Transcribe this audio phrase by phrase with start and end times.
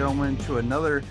[0.00, 1.02] gentlemen, to another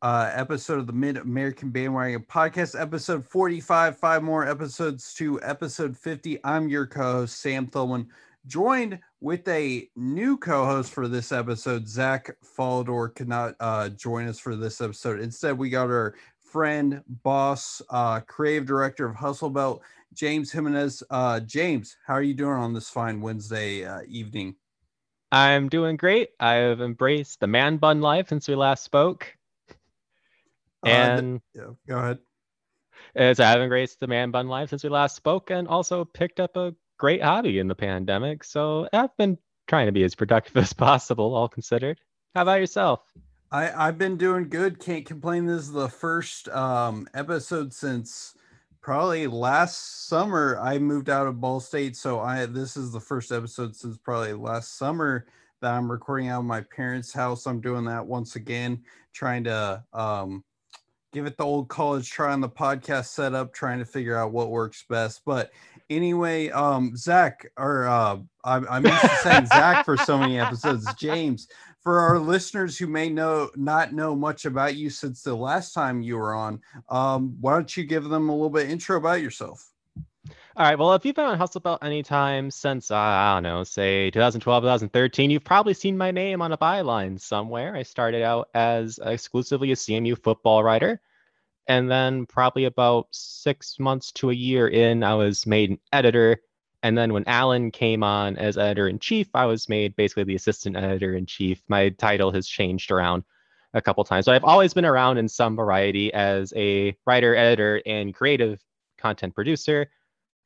[0.00, 3.98] uh, episode of the Mid American Bandwagon Podcast, episode 45.
[3.98, 6.38] Five more episodes to episode 50.
[6.44, 8.06] I'm your co host, Sam Thulman,
[8.46, 11.88] joined with a new co host for this episode.
[11.88, 15.18] Zach Falador could not uh, join us for this episode.
[15.18, 19.82] Instead, we got our friend, boss, uh, creative director of Hustle Belt,
[20.14, 21.02] James Jimenez.
[21.10, 24.54] Uh, James, how are you doing on this fine Wednesday uh, evening?
[25.30, 26.30] I'm doing great.
[26.40, 29.36] I've embraced the man bun life since we last spoke.
[30.84, 32.18] Uh, And yeah, go ahead.
[33.14, 36.56] as I've embraced the man bun life since we last spoke and also picked up
[36.56, 38.42] a great hobby in the pandemic.
[38.44, 42.00] So I've been trying to be as productive as possible, all considered.
[42.34, 43.00] How about yourself?
[43.50, 44.78] I, I've been doing good.
[44.78, 45.46] Can't complain.
[45.46, 48.34] This is the first um, episode since
[48.88, 50.58] probably last summer.
[50.62, 54.32] I moved out of Ball State, so I this is the first episode since probably
[54.32, 55.26] last summer
[55.60, 57.44] that I'm recording out of my parents' house.
[57.44, 60.42] I'm doing that once again, trying to um,
[61.12, 64.48] give it the old college try on the podcast setup, trying to figure out what
[64.48, 65.20] works best.
[65.26, 65.50] But
[65.90, 70.86] anyway, um, Zach, or uh, I'm, I'm used to saying Zach for so many episodes.
[70.98, 71.48] James,
[71.82, 76.02] for our listeners who may know not know much about you since the last time
[76.02, 79.70] you were on, um, why don't you give them a little bit intro about yourself?
[80.58, 80.76] All right.
[80.76, 84.64] Well, if you've been on Hustle Belt anytime since, uh, I don't know, say 2012,
[84.64, 87.76] 2013, you've probably seen my name on a byline somewhere.
[87.76, 91.00] I started out as exclusively a CMU football writer.
[91.68, 96.40] And then, probably about six months to a year in, I was made an editor.
[96.82, 100.36] And then, when Alan came on as editor in chief, I was made basically the
[100.36, 101.62] assistant editor in chief.
[101.68, 103.24] My title has changed around
[103.74, 104.24] a couple times.
[104.24, 108.62] So I've always been around in some variety as a writer, editor, and creative
[108.96, 109.88] content producer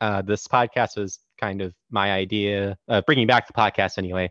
[0.02, 2.76] uh, this podcast was kind of my idea.
[2.88, 4.28] Uh, bringing back the podcast anyway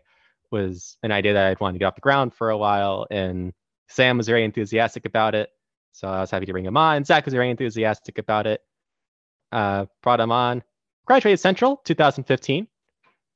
[0.50, 3.54] was an idea that I'd wanted to get off the ground for a while, and
[3.88, 5.48] Sam was very enthusiastic about it,
[5.92, 7.04] so I was happy to bring him on.
[7.06, 8.60] Zach was very enthusiastic about it.
[9.50, 10.62] Uh, brought him on.
[11.06, 12.66] Graduated Central 2015.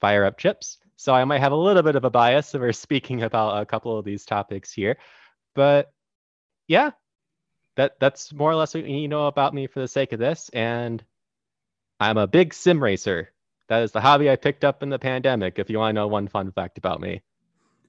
[0.00, 0.78] Fire up chips.
[0.96, 3.98] So I might have a little bit of a bias we're speaking about a couple
[3.98, 4.96] of these topics here,
[5.54, 5.92] but
[6.68, 6.92] yeah,
[7.76, 10.48] that that's more or less what you know about me for the sake of this,
[10.54, 11.04] and
[12.00, 13.32] I'm a big sim racer.
[13.68, 15.58] That is the hobby I picked up in the pandemic.
[15.58, 17.22] If you want to know one fun fact about me.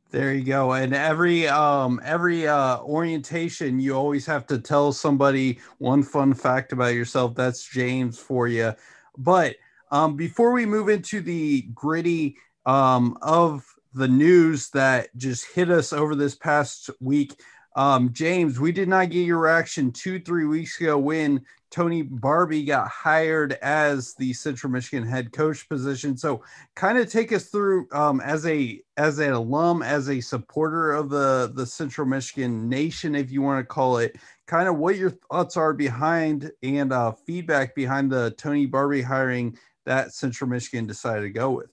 [0.10, 0.74] There you go.
[0.74, 6.74] And every um every uh orientation you always have to tell somebody one fun fact
[6.74, 7.36] about yourself.
[7.36, 8.74] That's James for you.
[9.18, 9.56] But
[9.92, 15.92] um before we move into the gritty um of the news that just hit us
[15.92, 17.40] over this past week,
[17.76, 22.88] um James, we did not get your reaction 2-3 weeks ago when Tony Barbee got
[22.88, 26.16] hired as the Central Michigan head coach position.
[26.16, 26.44] So,
[26.76, 31.10] kind of take us through um, as a as an alum, as a supporter of
[31.10, 34.16] the the Central Michigan nation, if you want to call it,
[34.48, 39.58] kind of what your thoughts are behind and uh, feedback behind the Tony Barbee hiring
[39.88, 41.72] that Central Michigan decided to go with.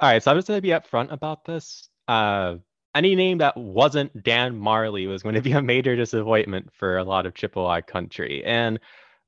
[0.00, 1.88] All right, so I'm just going to be upfront about this.
[2.06, 2.56] Uh,
[2.94, 7.04] any name that wasn't Dan Majerle was going to be a major disappointment for a
[7.04, 8.44] lot of Chippewa country.
[8.44, 8.78] And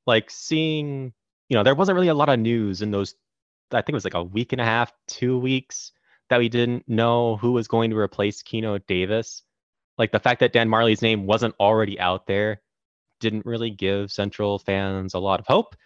[0.06, 1.12] like seeing,
[1.48, 3.14] you know, there wasn't really a lot of news in those,
[3.72, 5.92] I think it was like a week and a half, two weeks
[6.28, 9.42] that we didn't know who was going to replace Keno Davis.
[9.98, 12.62] Like the fact that Dan Majerle's name wasn't already out there
[13.20, 15.76] didn't really give Central fans a lot of hope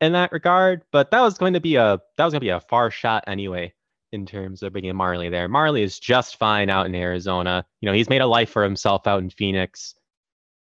[0.00, 0.82] in that regard.
[0.92, 3.24] But that was going to be a that was going to be a far shot
[3.26, 3.72] anyway
[4.12, 5.48] in terms of bringing Majerle there.
[5.48, 7.64] Majerle is just fine out in Arizona.
[7.80, 9.94] You know, he's made a life for himself out in Phoenix.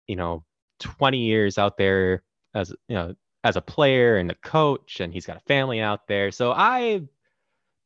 [0.08, 0.44] You know,
[0.80, 2.24] 20 years out there
[2.54, 6.08] as you know as a player and a coach, and he's got a family out
[6.08, 6.32] there.
[6.32, 7.04] So I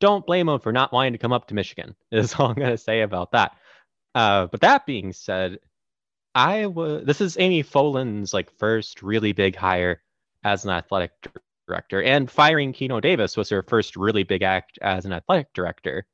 [0.00, 1.96] don't blame him for not wanting to come up to Michigan.
[2.12, 3.56] Is all I'm gonna say about that.
[4.14, 5.58] Uh, but that being said,
[6.34, 10.00] I was this is Amy Folan's like first really big hire
[10.44, 11.12] as an athletic
[11.66, 16.06] director, and firing Keno Davis was her first really big act as an athletic director.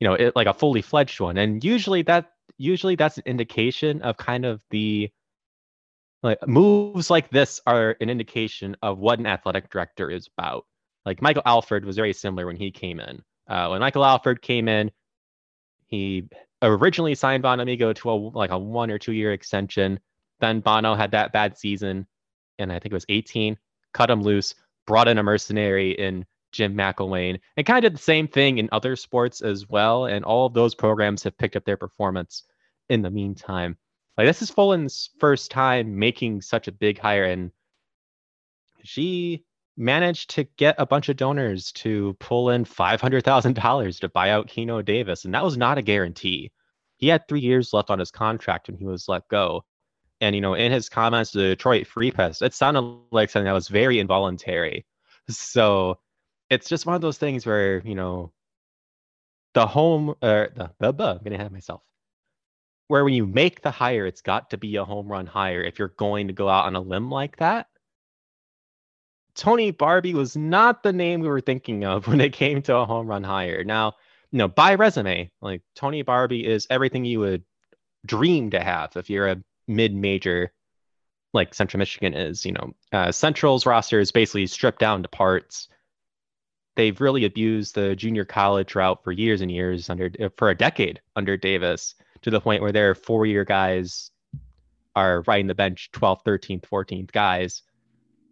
[0.00, 4.02] You know, it, like a fully fledged one, and usually that usually that's an indication
[4.02, 5.10] of kind of the
[6.22, 10.66] like moves like this are an indication of what an athletic director is about.
[11.04, 13.22] Like Michael Alford was very similar when he came in.
[13.48, 14.90] Uh, when Michael Alford came in,
[15.86, 16.28] he
[16.62, 20.00] originally signed Bonamego to a like a one or two year extension.
[20.40, 22.06] Then Bono had that bad season,
[22.58, 23.56] and I think it was 18
[23.92, 24.54] cut him loose,
[24.86, 28.68] brought in a mercenary in Jim McElwain, and kind of did the same thing in
[28.72, 30.04] other sports as well.
[30.06, 32.44] And all of those programs have picked up their performance
[32.90, 33.76] in the meantime.
[34.18, 37.50] Like this is Folan's first time making such a big hire, and
[38.84, 39.44] she
[39.76, 44.08] managed to get a bunch of donors to pull in five hundred thousand dollars to
[44.08, 46.50] buy out Keno Davis, and that was not a guarantee.
[46.96, 49.64] he had three years left on his contract when he was let go.
[50.20, 52.80] And you know, in his comments to the Detroit Free Press, it sounded
[53.10, 54.86] like something that was very involuntary.
[55.28, 55.98] So
[56.50, 58.32] it's just one of those things where you know,
[59.54, 61.82] the home or the, the I'm gonna have myself.
[62.88, 65.78] Where when you make the hire, it's got to be a home run hire if
[65.78, 67.66] you're going to go out on a limb like that.
[69.34, 72.86] Tony Barbee was not the name we were thinking of when it came to a
[72.86, 73.64] home run hire.
[73.64, 73.94] Now,
[74.30, 77.44] you know, by resume, like Tony Barbee is everything you would
[78.06, 80.52] dream to have if you're a mid-major
[81.32, 82.44] like Central Michigan is.
[82.44, 85.68] You know, uh, Central's roster is basically stripped down to parts.
[86.76, 91.00] They've really abused the junior college route for years and years under for a decade
[91.14, 94.10] under Davis to the point where their four-year guys
[94.94, 97.62] are riding the bench 12th, 13th, 14th guys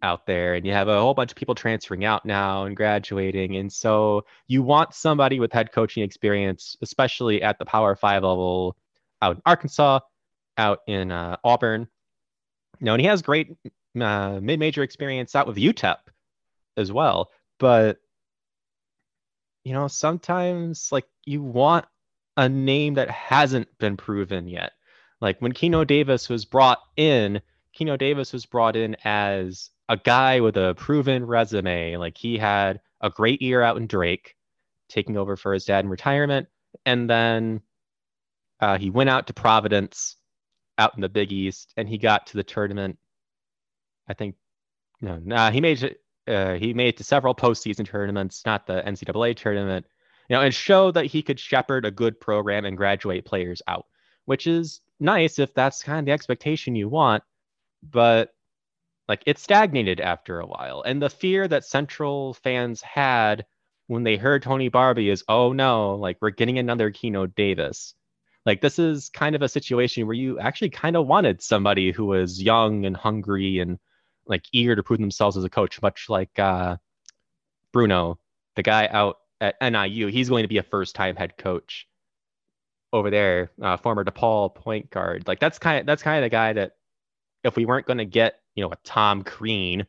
[0.04, 3.56] out there and you have a whole bunch of people transferring out now and graduating
[3.56, 8.76] and so you want somebody with head coaching experience especially at the power five level
[9.22, 9.98] out in arkansas
[10.58, 11.88] out in uh, auburn
[12.80, 13.56] know and he has great
[14.00, 15.98] uh, mid-major experience out with utep
[16.76, 17.98] as well but
[19.64, 21.86] you know sometimes like you want
[22.36, 24.72] a name that hasn't been proven yet
[25.20, 27.40] like when keno davis was brought in
[27.72, 31.96] keno davis was brought in as a guy with a proven resume.
[31.96, 34.34] Like he had a great year out in Drake,
[34.88, 36.48] taking over for his dad in retirement,
[36.86, 37.60] and then
[38.60, 40.16] uh, he went out to Providence,
[40.78, 42.98] out in the Big East, and he got to the tournament.
[44.08, 44.36] I think
[45.00, 46.00] no, nah, he made it.
[46.26, 49.86] Uh, he made it to several postseason tournaments, not the NCAA tournament.
[50.28, 53.86] You know, and showed that he could shepherd a good program and graduate players out,
[54.24, 57.22] which is nice if that's kind of the expectation you want.
[57.82, 58.34] But
[59.08, 60.82] like it stagnated after a while.
[60.82, 63.44] And the fear that Central fans had
[63.86, 67.94] when they heard Tony Barbee is, oh no, like we're getting another Keno Davis.
[68.46, 72.06] Like this is kind of a situation where you actually kind of wanted somebody who
[72.06, 73.78] was young and hungry and
[74.26, 76.76] like eager to prove themselves as a coach, much like uh,
[77.72, 78.16] Burno,
[78.56, 80.08] the guy out at NIU.
[80.08, 81.86] He's going to be a first time head coach
[82.92, 85.26] over there, uh, former DePaul point guard.
[85.26, 86.72] Like that's kind of that's kind of the guy that
[87.42, 89.86] if we weren't going to get you know, a Tom Crean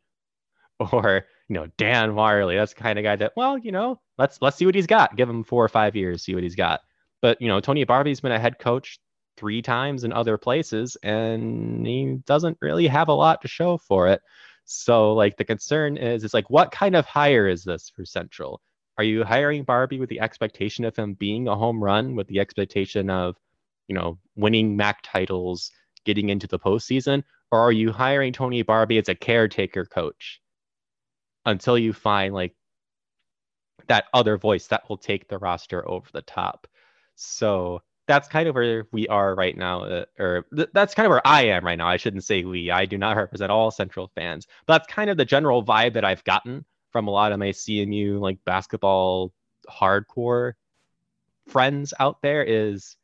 [0.92, 2.58] or, you know, Dan Majerle.
[2.58, 5.16] That's the kind of guy that, well, you know, let's let's see what he's got.
[5.16, 6.82] Give him four or five years, see what he's got.
[7.26, 9.00] But, you know, Tony Barbee's been a head coach
[9.36, 14.08] three times in other places and he doesn't really have a lot to show for
[14.10, 14.22] it.
[14.66, 18.62] So like the concern is it's like what kind of hire is this for Central?
[19.00, 22.40] Are you hiring Barbee with the expectation of him being a home run, with the
[22.40, 23.36] expectation of,
[23.88, 25.72] you know, winning MAC titles,
[26.06, 27.24] getting into the postseason?
[27.52, 30.42] or are you hiring Tony Barbee as a caretaker coach
[31.48, 32.54] until you find like
[33.88, 36.68] that other voice that will take the roster over the top?
[37.16, 41.10] So that's kind of where we are right now, uh, or th- that's kind of
[41.10, 41.88] where I am right now.
[41.88, 42.70] I shouldn't say we.
[42.72, 46.06] I do not represent all Central fans, but that's kind of the general vibe that
[46.06, 49.34] I've gotten from a lot of my CMU like basketball
[49.70, 50.54] hardcore
[51.48, 52.44] friends out there.
[52.44, 52.96] Is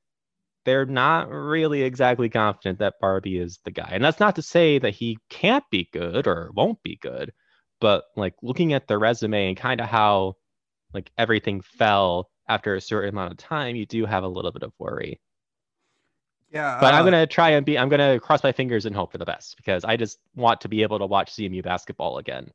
[0.65, 3.89] they're not really exactly confident that Barbee is the guy.
[3.91, 7.33] And that's not to say that he can't be good or won't be good,
[7.79, 10.35] but like looking at the resume and kind of how
[10.93, 14.63] like everything fell after a certain amount of time, you do have a little bit
[14.63, 15.19] of worry.
[16.51, 16.77] Yeah.
[16.81, 18.95] But uh, I'm going to try and be, I'm going to cross my fingers and
[18.95, 22.17] hope for the best because I just want to be able to watch CMU basketball
[22.17, 22.51] again.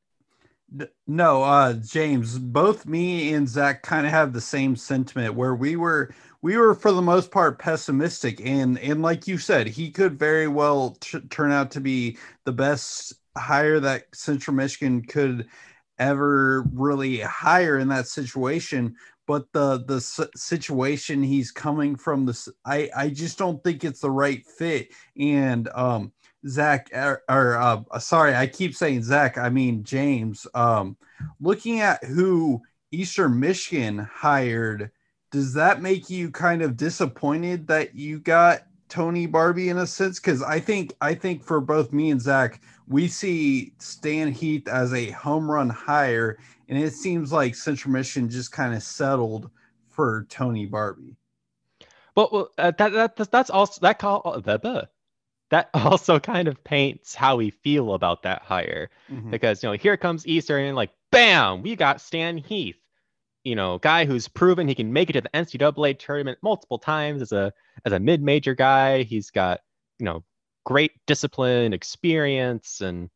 [1.07, 5.77] No, uh, James, both me and Zach kind of have the same sentiment where we
[5.77, 6.13] were
[6.43, 10.47] we were for the most part pessimistic and and like you said he could very
[10.47, 15.49] well t- turn out to be the best hire that central michigan could
[15.99, 18.95] ever really hire in that situation
[19.27, 20.01] but the the
[20.37, 24.89] situation he's coming from this i i just don't think it's the right fit.
[25.19, 26.13] And um
[26.47, 30.97] zach or, or uh, sorry i keep saying zach i mean james um
[31.41, 34.91] looking at who eastern michigan hired
[35.33, 40.19] does that make you kind of disappointed that you got Tony Barbee in a sense?
[40.19, 44.93] Because I think I think for both me and Zach, we see Stan Heath as
[44.93, 46.39] a home run hire,
[46.69, 49.51] and it seems like Central Mission just kind of settled
[49.91, 51.17] for Tony Barbee.
[52.15, 54.89] Well, well uh, that, that that's also that call that
[55.51, 59.31] that also kind of paints how we feel about that hire mm-hmm.
[59.31, 62.77] because you know here comes Eastern and like bam we got Stan Heath
[63.47, 67.23] you know, guy who's proven he can make it to the NCAA tournament multiple times
[67.23, 67.53] as a
[67.85, 69.05] as a mid-major guy.
[69.05, 69.61] He's got,
[70.01, 70.25] you know,
[70.65, 73.09] great discipline, experience, and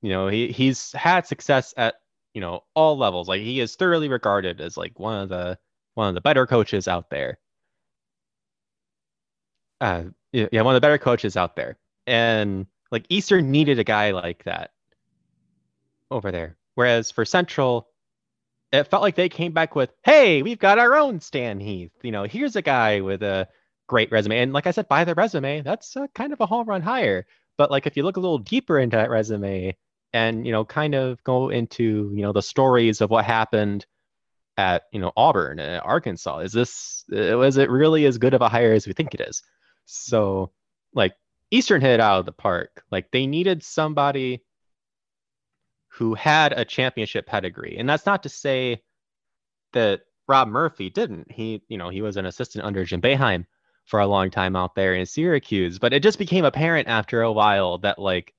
[0.00, 1.96] you know, he he's had success at,
[2.32, 3.28] you know, all levels.
[3.28, 5.58] Like he is thoroughly regarded as like one of the
[5.94, 7.38] one of the better coaches out there.
[9.82, 11.76] uh, yeah, one of the better coaches out there.
[12.06, 14.70] And like Eastern needed a guy like that
[16.10, 16.56] over there.
[16.74, 17.89] Whereas for Central,
[18.72, 21.92] it felt like they came back with, hey, we've got our own Stan Heath.
[22.02, 23.48] You know, here's a guy with a
[23.88, 24.38] great resume.
[24.38, 27.26] And like I said, by the resume, that's a, kind of a home run hire.
[27.58, 29.76] But like if you look a little deeper into that resume
[30.12, 33.86] and, you know, kind of go into, you know, the stories of what happened
[34.56, 38.42] at, you know, Auburn and Arkansas, is this, uh, was it really as good of
[38.42, 39.42] a hire as we think it is?
[39.86, 40.52] So
[40.94, 41.14] like
[41.50, 42.84] Eastern hit out of the park.
[42.92, 44.44] Like they needed somebody
[45.90, 47.76] who had a championship pedigree.
[47.78, 48.82] And that's not to say
[49.72, 51.30] that Rob Murphy didn't.
[51.30, 53.44] He, you know, he was an assistant under Jim Boeheim
[53.84, 57.32] for a long time out there in Syracuse, but it just became apparent after a
[57.32, 58.32] while that like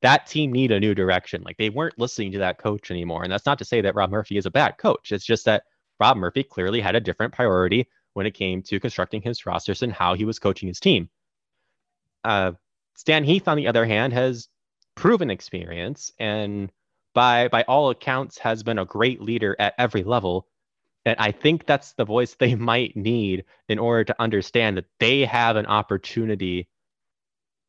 [0.00, 1.42] that team need a new direction.
[1.42, 3.22] Like they weren't listening to that coach anymore.
[3.22, 5.12] And that's not to say that Rob Murphy is a bad coach.
[5.12, 5.64] It's just that
[6.00, 9.92] Rob Murphy clearly had a different priority when it came to constructing his rosters and
[9.92, 11.10] how he was coaching his team.
[12.24, 12.52] Uh,
[12.94, 14.48] Stan Heath, on the other hand, has
[14.94, 16.72] proven experience and
[17.18, 20.46] by by all accounts has been a great leader at every level.
[21.04, 25.24] And i think that's the voice they might need in order to understand that they
[25.24, 26.68] have an opportunity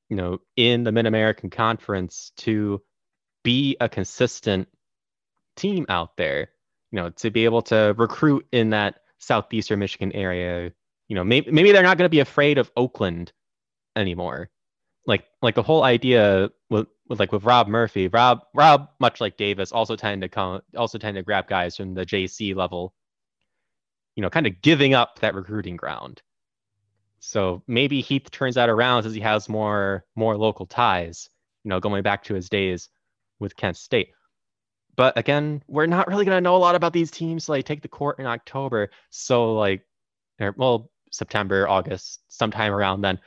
[0.10, 2.82] you know in the mid-american conference to
[3.44, 4.68] be a consistent
[5.56, 6.50] team out there
[6.92, 10.72] you know to be able to recruit in that southeastern michigan area.
[11.08, 13.32] You know maybe, maybe they're not going to be afraid of oakland
[13.96, 14.52] anymore.
[15.08, 19.36] Like like the whole idea with with like with Rob Murphy, Rob Rob much like
[19.36, 22.94] Davis also tend to come also tend to grab guys from the JC level,
[24.16, 26.22] you know, kind of giving up that recruiting ground.
[27.20, 31.30] So maybe Heath turns that around as he has more more local ties,
[31.64, 32.90] you know, going back to his days
[33.40, 34.12] with Kent State.
[34.96, 37.88] But again, we're not really gonna know a lot about these teams like take the
[37.88, 38.92] court in October.
[39.10, 39.82] So like
[40.40, 43.20] or, well, September, August, sometime around then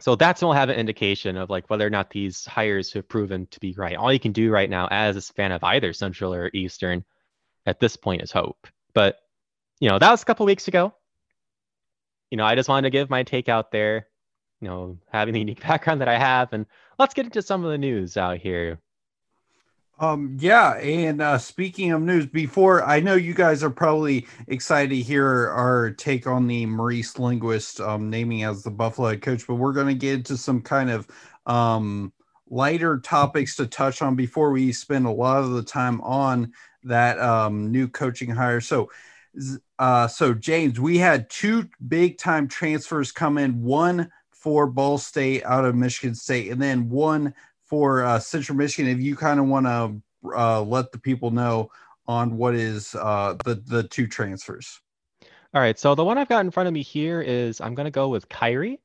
[0.00, 3.46] so that's will have an indication of like whether or not these hires have proven
[3.50, 3.96] to be right.
[3.96, 7.04] All you can do right now as a fan of either Central or Eastern
[7.66, 8.66] at this point is hope.
[8.94, 9.18] But
[9.80, 10.94] you know, that was a couple weeks ago.
[12.30, 14.08] You know, I just wanted to give my take out there,
[14.60, 16.52] you know, having the unique background that I have.
[16.52, 16.66] And
[16.98, 18.80] let's get into some of the news out here.
[20.00, 24.90] Um, yeah, and uh, speaking of news, before I know you guys are probably excited
[24.90, 29.44] to hear our take on the Maurice Linguist um, naming as the Buffalo head coach,
[29.46, 31.08] but we're going to get into some kind of
[31.46, 32.12] um,
[32.48, 36.52] lighter topics to touch on before we spend a lot of the time on
[36.84, 38.60] that um, new coaching hire.
[38.60, 38.90] So,
[39.80, 43.62] uh, so James, we had two big time transfers come in.
[43.62, 47.34] One for Ball State out of Michigan State, and then one
[47.68, 50.02] for uh, Central Michigan, if you kind of want to
[50.36, 51.70] uh, let the people know
[52.06, 54.80] on what is uh, the the two transfers.
[55.54, 57.86] All right, so the one I've got in front of me here is I'm going
[57.86, 58.80] to go with Kyrie,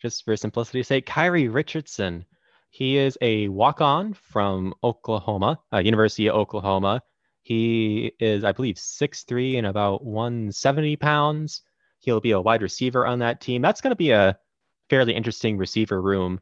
[0.00, 1.06] just for simplicity's sake.
[1.06, 2.24] Kyrie Richardson.
[2.70, 7.02] He is a walk-on from Oklahoma, uh, University of Oklahoma.
[7.40, 11.62] He is, I believe, 6'3 and about 170 pounds.
[12.00, 13.62] He'll be a wide receiver on that team.
[13.62, 14.38] That's going to be a
[14.90, 16.40] fairly interesting receiver room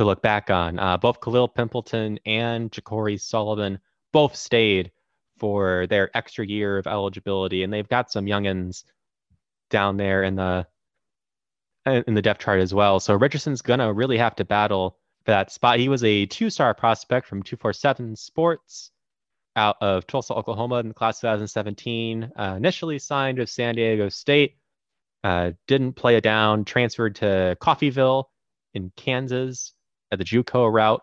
[0.00, 0.78] to look back on.
[0.78, 3.78] Uh, both Khalil Pimpleton and Ja'Cory Sullivan
[4.12, 4.90] both stayed
[5.38, 8.84] for their extra year of eligibility, and they've got some youngins
[9.68, 10.66] down there in the
[11.86, 12.98] in the depth chart as well.
[12.98, 15.78] So Richardson's gonna really have to battle for that spot.
[15.78, 18.92] He was a two-star prospect from 247 Sports
[19.56, 22.32] out of Tulsa, Oklahoma in the class 2017.
[22.38, 24.56] Uh, initially signed with San Diego State,
[25.24, 28.24] uh, didn't play it down, transferred to Coffeyville
[28.72, 29.74] in Kansas,
[30.10, 31.02] at the JUCO route,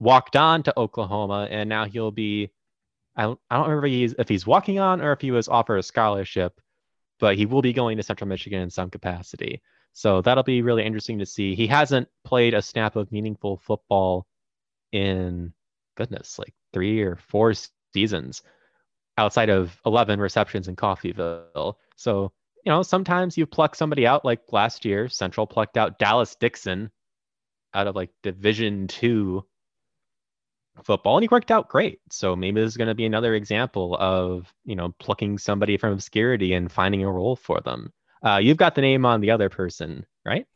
[0.00, 2.50] walked on to Oklahoma, and now he'll be.
[3.16, 5.48] I don't, I don't remember if he's, if he's walking on or if he was
[5.48, 6.60] offered a scholarship,
[7.18, 9.60] but he will be going to Central Michigan in some capacity.
[9.92, 11.56] So that'll be really interesting to see.
[11.56, 14.28] He hasn't played a snap of meaningful football
[14.92, 15.52] in
[15.96, 17.54] goodness, like three or four
[17.92, 18.42] seasons
[19.16, 21.74] outside of 11 receptions in Coffeyville.
[21.96, 22.32] So,
[22.64, 26.92] you know, sometimes you pluck somebody out like last year, Central plucked out Dallas Dixon
[27.74, 29.44] out of like Division Two
[30.84, 32.00] football, and he worked out great.
[32.10, 35.92] So maybe this is going to be another example of you know plucking somebody from
[35.92, 37.92] obscurity and finding a role for them.
[38.24, 40.46] Uh, you've got the name on the other person, right?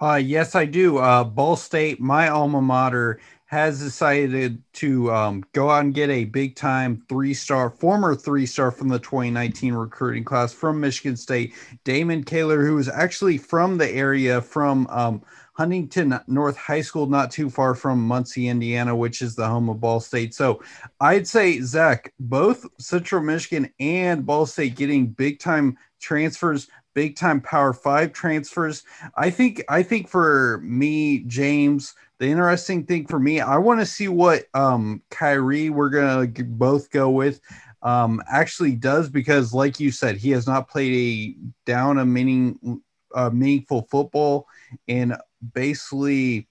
[0.00, 0.96] Uh, yes, I do.
[0.96, 6.24] Uh, Ball State, my alma mater, has decided to um, go out and get a
[6.24, 11.52] big time three star, former three star from the 2019 recruiting class from Michigan State,
[11.84, 15.20] Damon Kaler, who is actually from the area from um,
[15.60, 19.78] Huntington North High School, not too far from Muncie, Indiana, which is the home of
[19.78, 20.34] Ball State.
[20.34, 20.62] So
[21.02, 27.42] I'd say, Zach, both Central Michigan and Ball State getting big time transfers, big time
[27.42, 28.84] Power Five transfers.
[29.16, 33.86] I think I think for me, James, the interesting thing for me, I want to
[33.86, 37.42] see what um Kyrie we're gonna both go with
[37.82, 42.80] um actually does because, like you said, he has not played a down a meaning
[43.14, 44.46] uh, meaningful football
[44.86, 45.14] in
[45.54, 46.48] basically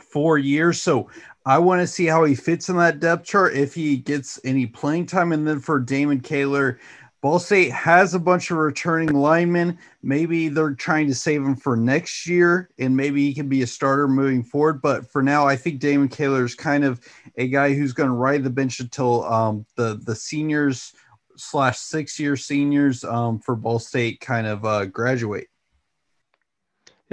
[0.00, 0.80] four years.
[0.80, 1.10] So
[1.46, 4.66] I want to see how he fits in that depth chart if he gets any
[4.66, 5.32] playing time.
[5.32, 6.78] And then for Damon Kaler,
[7.24, 9.78] Ball State has a bunch of returning linemen.
[10.02, 13.66] Maybe they're trying to save him for next year, and maybe he can be a
[13.66, 14.82] starter moving forward.
[14.82, 17.00] But for now, I think Damon Kaler is kind of
[17.38, 20.92] a guy who's going to ride the bench until um, the the seniors
[21.36, 25.48] slash six year seniors um, for Ball State kind of uh, graduate.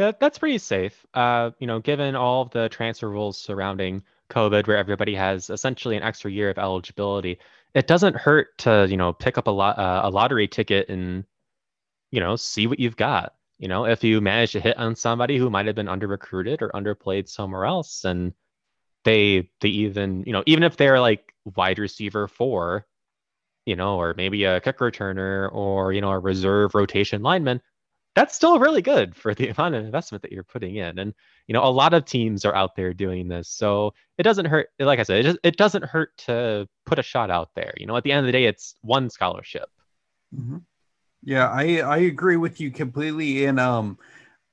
[0.02, 1.06] Yeah, that's pretty safe.
[1.14, 5.96] Uh, you know, given all of the transfer rules surrounding COVID, where everybody has essentially
[5.96, 7.38] an extra year of eligibility,
[7.76, 11.24] it doesn't hurt to you know pick up a lot uh, a lottery ticket and
[12.12, 13.36] you know see what you've got.
[13.60, 16.64] You know, if you manage to hit on somebody who might have been under recruited
[16.64, 18.34] or underplayed somewhere else, and
[19.06, 22.88] they they even you know even if they're like wide receiver four,
[23.68, 27.62] you know, or maybe a kick returner or you know a reserve rotation lineman,
[28.16, 31.00] that's still really good for the amount of investment that you're putting in.
[31.00, 31.14] And
[31.48, 34.70] you know, a lot of teams are out there doing this, so it doesn't hurt.
[34.80, 37.74] Like I said, it, just, it doesn't hurt to put a shot out there.
[37.78, 39.70] You know, at the end of the day, it's one scholarship.
[40.36, 40.58] Mm-hmm.
[41.24, 43.46] Yeah, I I agree with you completely.
[43.46, 43.98] And um,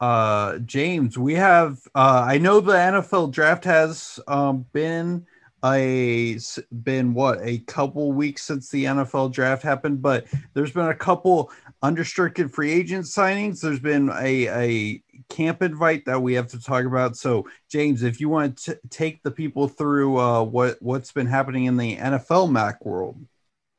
[0.00, 5.26] uh, James, we have uh, I know the NFL draft has um been
[5.64, 6.38] a
[6.82, 11.50] been what a couple weeks since the NFL draft happened, but there's been a couple
[11.82, 13.60] unrestricted free agent signings.
[13.60, 17.16] There's been a, a camp invite that we have to talk about.
[17.16, 21.64] So, James, if you want to take the people through uh, what what's been happening
[21.64, 23.16] in the NFL MAC world.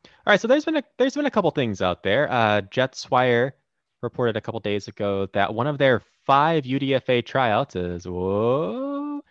[0.06, 2.32] All right, so there's been a there's been a couple things out there.
[2.32, 3.56] Uh, Jets Wire
[4.02, 9.22] reported a couple days ago that one of their five UDFA tryouts is whoa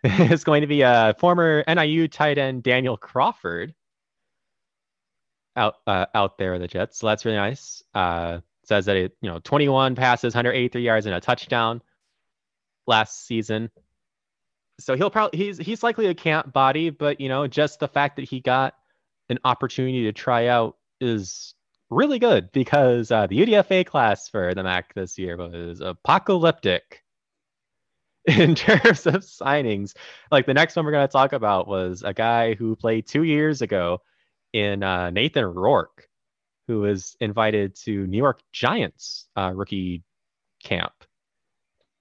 [0.04, 3.74] is going to be a former NIU tight end Daniel Crawford
[5.56, 6.98] out uh, out there with the Jets.
[6.98, 7.82] So that's really nice.
[7.94, 11.82] Uh, says that it, you know, 21 passes, 183 yards, and a touchdown
[12.86, 13.70] last season.
[14.78, 18.16] So he'll probably he's he's likely a camp body, but you know, just the fact
[18.16, 18.74] that he got
[19.28, 21.54] an opportunity to try out is
[21.90, 27.02] really good because uh, the UDFA class for the MAC this year was apocalyptic
[28.36, 29.96] in terms of signings.
[30.30, 33.22] Like the next one we're going to talk about was a guy who played two
[33.22, 34.02] years ago
[34.52, 36.06] in uh, Nathan Rourke,
[36.66, 40.02] who was invited to New York Giants uh, rookie
[40.62, 40.92] camp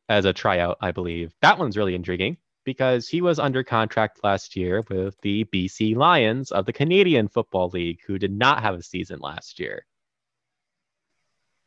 [0.10, 1.34] as a tryout, I believe.
[1.42, 2.36] That one's really intriguing
[2.66, 7.70] because he was under contract last year with the BC Lions of the Canadian Football
[7.70, 9.86] League, who did not have a season last year.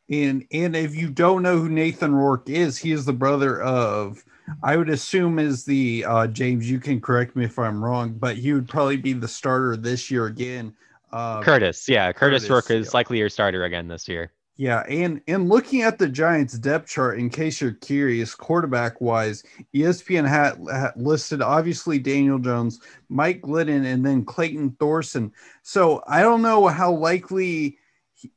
[0.07, 4.23] And and if you don't know who Nathan Rourke is, he is the brother of
[4.63, 6.69] I would assume is the uh, James.
[6.69, 10.11] You can correct me if I'm wrong, but he would probably be the starter this
[10.11, 10.73] year again.
[11.11, 12.91] Uh, Kurtis, yeah, Kurtis, Kurtis Rourke is yeah.
[12.93, 14.31] likely your starter again this year.
[14.57, 19.43] Yeah, and and looking at the Giants depth chart, in case you're curious, quarterback wise,
[19.73, 25.31] ESPN had, had, listed obviously Daniel Jones, Mike Glennon, and then Clayton Thorson.
[25.63, 27.79] So I don't know how likely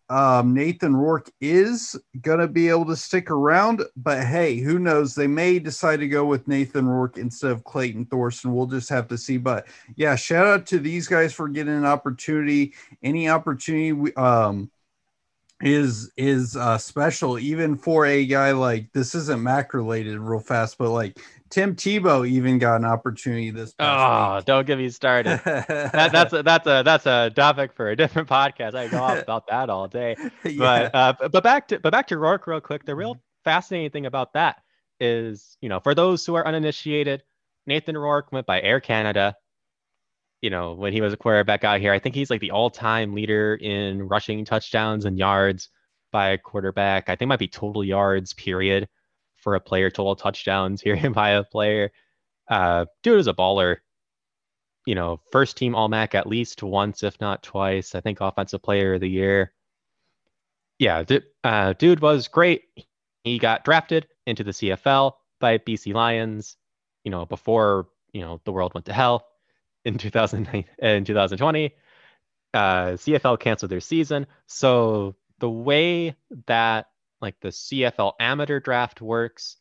[0.08, 3.82] um, Nathan Rourke is going to be able to stick around.
[3.96, 5.14] But hey, who knows?
[5.14, 8.54] They may decide to go with Nathan Rourke instead of Clayton Thorson.
[8.54, 9.36] We'll just have to see.
[9.36, 9.66] But
[9.96, 12.74] yeah, shout out to these guys for getting an opportunity.
[13.02, 14.70] Any opportunity um,
[15.62, 19.14] is is uh, special, even for a guy like this.
[19.14, 21.18] Isn't Mac related real fast, but like
[21.50, 23.74] Tim Tebow even got an opportunity this.
[23.78, 24.44] oh, week.
[24.44, 25.40] don't get me started.
[25.44, 28.74] that, that's a, that's a that's a topic for a different podcast.
[28.74, 30.16] I go off about that all day.
[30.44, 30.58] yeah.
[30.58, 32.84] But uh, but back to but back to Rourke real quick.
[32.84, 34.62] The real fascinating thing about that
[34.98, 37.22] is you know for those who are uninitiated,
[37.66, 39.36] Nathan Rourke went by Air Canada.
[40.44, 43.14] You know when he was a quarterback out here, I think he's like the all-time
[43.14, 45.70] leader in rushing touchdowns and yards
[46.12, 47.08] by a quarterback.
[47.08, 48.86] I think might be total yards period
[49.38, 51.92] for a player, total touchdowns here by a player.
[52.46, 53.76] Uh, dude is a baller.
[54.84, 57.94] You know, first team All MAC at least once, if not twice.
[57.94, 59.50] I think Offensive Player of the Year.
[60.78, 62.64] Yeah, dude, uh, dude was great.
[63.22, 66.58] He got drafted into the CFL by BC Lions.
[67.02, 69.26] You know, before you know the world went to hell
[69.84, 71.74] in 2009 in 2020.
[72.52, 76.14] Uh, CFL canceled their season, so the way
[76.46, 76.86] that
[77.20, 79.56] like the CFL amateur draft works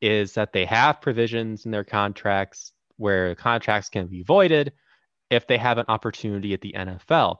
[0.00, 4.72] is that they have provisions in their contracts where contracts can be voided
[5.30, 7.38] if they have an opportunity at the NFL.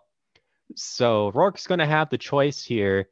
[0.75, 3.09] So Rourke's going to have the choice here.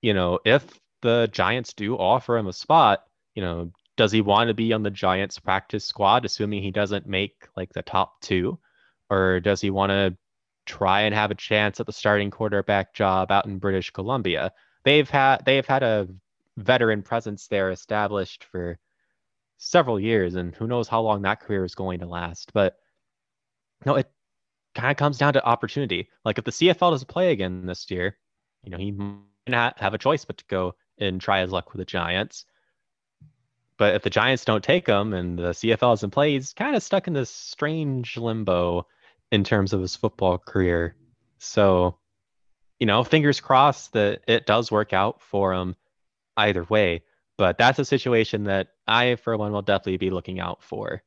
[0.00, 0.64] you know, if
[1.02, 4.82] the Giants do offer him a spot, you know, does he want to be on
[4.82, 8.58] the Giants practice squad, assuming he doesn't make like the top two?
[9.10, 10.16] Or does he want to
[10.66, 14.52] try and have a chance at the starting quarterback job out in British Columbia?
[14.84, 16.08] They've had they've had a
[16.56, 18.78] veteran presence there established for
[19.58, 22.52] several years, and who knows how long that career is going to last.
[22.52, 22.76] But
[23.86, 24.10] no, it
[24.74, 26.08] kind of comes down to opportunity.
[26.24, 28.18] Like if the CFL doesn't play again this year,
[28.62, 31.72] you know, he might not have a choice but to go and try his luck
[31.72, 32.44] with the Giants.
[33.76, 36.82] But if the Giants don't take him and the CFL isn't play, he's kind of
[36.82, 38.86] stuck in this strange limbo
[39.32, 40.94] in terms of his football career.
[41.38, 41.98] So,
[42.78, 45.74] you know, fingers crossed that it does work out for him
[46.36, 47.02] either way.
[47.36, 51.02] But that's a situation that I, for one, will definitely be looking out for.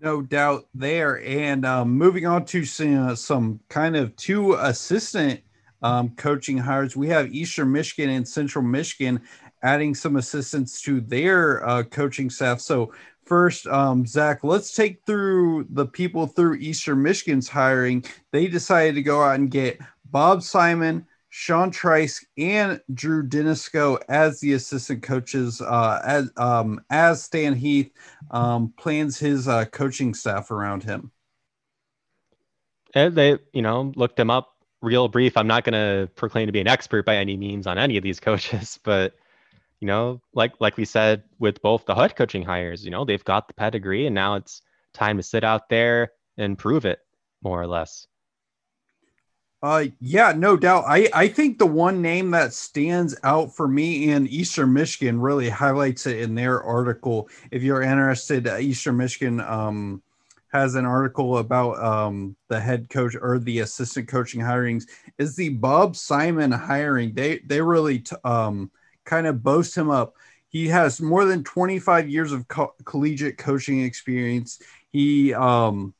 [0.00, 1.20] No doubt there.
[1.24, 5.40] And um, moving on to some, uh, some kind of two assistant
[5.82, 9.22] um, coaching hires, we have Eastern Michigan and Central Michigan
[9.62, 12.60] adding some assistants to their uh, coaching staff.
[12.60, 12.92] So,
[13.24, 18.04] first, um, Zach, let's take through the people through Eastern Michigan's hiring.
[18.32, 24.40] They decided to go out and get Bob Simon, Sean Trice and Drew Dinesico as
[24.40, 27.92] the assistant coaches uh, as um, as Stan Heath
[28.30, 31.12] um, plans his uh, coaching staff around him.
[32.94, 35.36] And they, you know, looked him up real brief.
[35.36, 38.02] I'm not going to proclaim to be an expert by any means on any of
[38.02, 39.14] these coaches, but
[39.80, 43.24] you know, like like we said with both the HUD coaching hires, you know, they've
[43.24, 44.62] got the pedigree, and now it's
[44.92, 46.98] time to sit out there and prove it,
[47.42, 48.06] more or less.
[49.60, 50.84] Uh, yeah, no doubt.
[50.86, 55.48] I, I think the one name that stands out for me in Eastern Michigan really
[55.48, 57.28] highlights it in their article.
[57.50, 60.00] If you're interested, uh, Eastern Michigan um,
[60.52, 64.84] has an article about um, the head coach or the assistant coaching hirings.
[65.18, 67.14] Is the Bob Simon hiring?
[67.14, 68.70] They they really t- um,
[69.08, 70.14] kind of boast him up.
[70.48, 74.60] He has more than 25 years of co- collegiate coaching experience.
[74.90, 75.94] He um,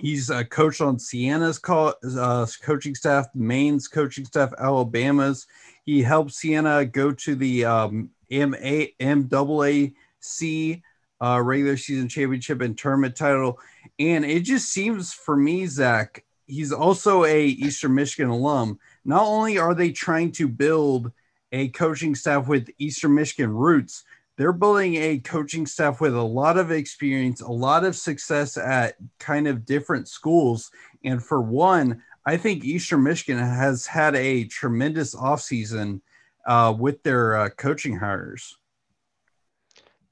[0.00, 5.46] He's a coach on Siena's co- uh, coaching staff, Maine's coaching staff, Alabama's.
[5.84, 10.82] He helped Siena go to the um, MA, MAAC
[11.22, 13.58] uh, regular season championship and tournament title.
[13.98, 18.78] And it just seems for me, Zach, he's also a Eastern Michigan alum.
[19.04, 21.12] Not only are they trying to build
[21.52, 24.04] a coaching staff with Eastern Michigan roots,
[24.36, 28.94] they're building a coaching staff with a lot of experience, a lot of success at
[29.18, 30.70] kind of different schools.
[31.04, 36.00] And for one, I think Eastern Michigan has had a tremendous offseason
[36.46, 38.56] uh, with their uh, coaching hires.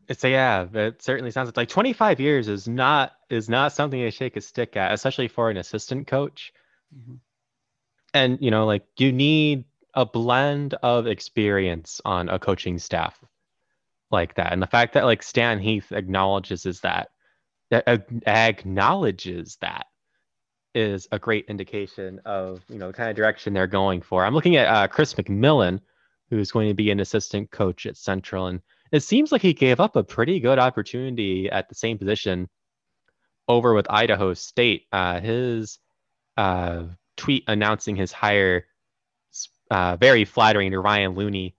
[0.09, 4.11] It's a, yeah, it certainly sounds like 25 years is not is not something to
[4.11, 6.53] shake a stick at, especially for an assistant coach.
[6.97, 7.15] Mm-hmm.
[8.15, 13.19] And you know, like you need a blend of experience on a coaching staff
[14.11, 14.53] like that.
[14.53, 17.09] And the fact that like Stan Heath acknowledges is that
[17.71, 19.87] that acknowledges that
[20.75, 24.25] is a great indication of you know the kind of direction they're going for.
[24.25, 25.81] I'm looking at uh, Chris McMillan,
[26.31, 28.61] who's going to be an assistant coach at Central, and
[28.93, 32.49] it seems like he gave up a pretty good opportunity at the same position
[33.49, 34.87] over with Idaho State.
[34.93, 35.79] Uh, his
[36.37, 36.85] uh,
[37.17, 38.67] tweet announcing his hire,
[39.71, 41.55] uh, very flattering to Ryan Looney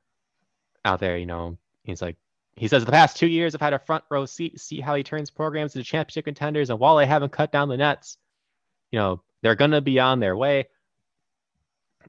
[0.86, 1.18] out there.
[1.18, 2.18] You know, he's like,
[2.56, 5.04] he says the past two years I've had a front row seat see how he
[5.04, 6.70] turns programs into championship contenders.
[6.70, 8.18] And while they haven't cut down the nets,
[8.92, 10.68] you know, they're gonna be on their way.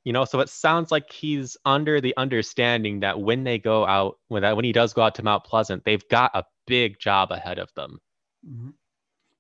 [0.05, 4.19] You know, so it sounds like he's under the understanding that when they go out,
[4.29, 7.31] when that when he does go out to Mount Pleasant, they've got a big job
[7.33, 8.01] ahead of them.
[8.49, 8.71] Mm-hmm.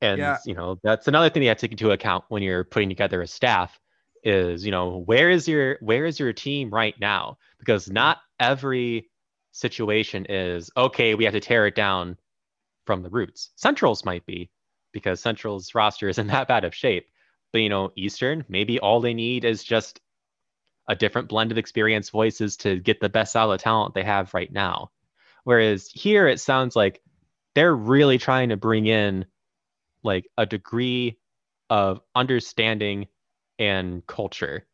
[0.03, 0.37] And yeah.
[0.44, 3.23] you know, that's another thing you have to take into account when you're putting together
[3.23, 3.81] a staff
[4.23, 7.39] is, you know, where is your where is your team right now?
[7.59, 7.95] Because mm-hmm.
[7.95, 9.11] not every
[9.53, 12.17] situation is okay, we have to tear it down
[12.87, 13.51] from the roots.
[13.57, 14.51] Central's might be
[14.93, 17.07] because Central's roster isn't that bad of shape.
[17.53, 20.01] But you know, Eastern, maybe all they need is just
[20.89, 24.03] a different blend of experience voices to get the best out of the talent they
[24.03, 24.91] have right now.
[25.45, 27.01] Whereas here it sounds like
[27.55, 29.25] they're really trying to bring in
[30.03, 31.19] like a degree
[31.69, 33.07] of understanding
[33.61, 34.66] and culture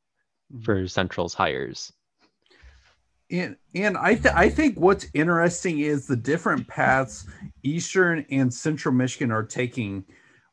[0.51, 0.63] mm-hmm.
[0.63, 1.93] for Central's hires
[3.31, 7.27] and and I th- I think what's interesting is the different paths
[7.63, 10.05] Eastern and Central Michigan are taking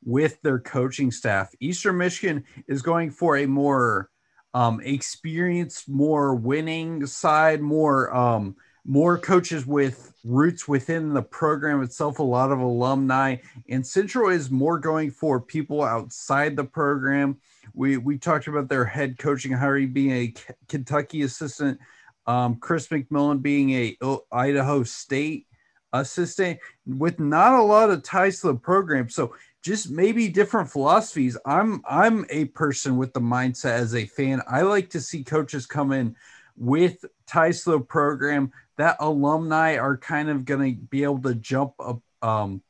[0.04, 1.52] with their coaching staff.
[1.60, 4.10] Eastern Michigan is going for a more
[4.54, 12.20] um, experienced, more winning side, more um, more coaches with roots within the program itself,
[12.20, 13.38] a lot of alumni.
[13.70, 17.38] And Central is more going for people outside the program.
[17.74, 21.80] We we talked about their head coaching Harry being a K- Kentucky assistant
[22.26, 23.98] um, Chris McMillan being a
[24.32, 25.48] Idaho State
[25.92, 29.10] assistant with not a lot of ties to the program.
[29.10, 31.38] So just maybe different philosophies.
[31.46, 34.42] I'm I'm a person with the mindset as a fan.
[34.48, 36.16] I like to see coaches come in
[36.56, 41.36] with ties to the program that alumni are kind of going to be able to
[41.36, 42.62] jump up, um,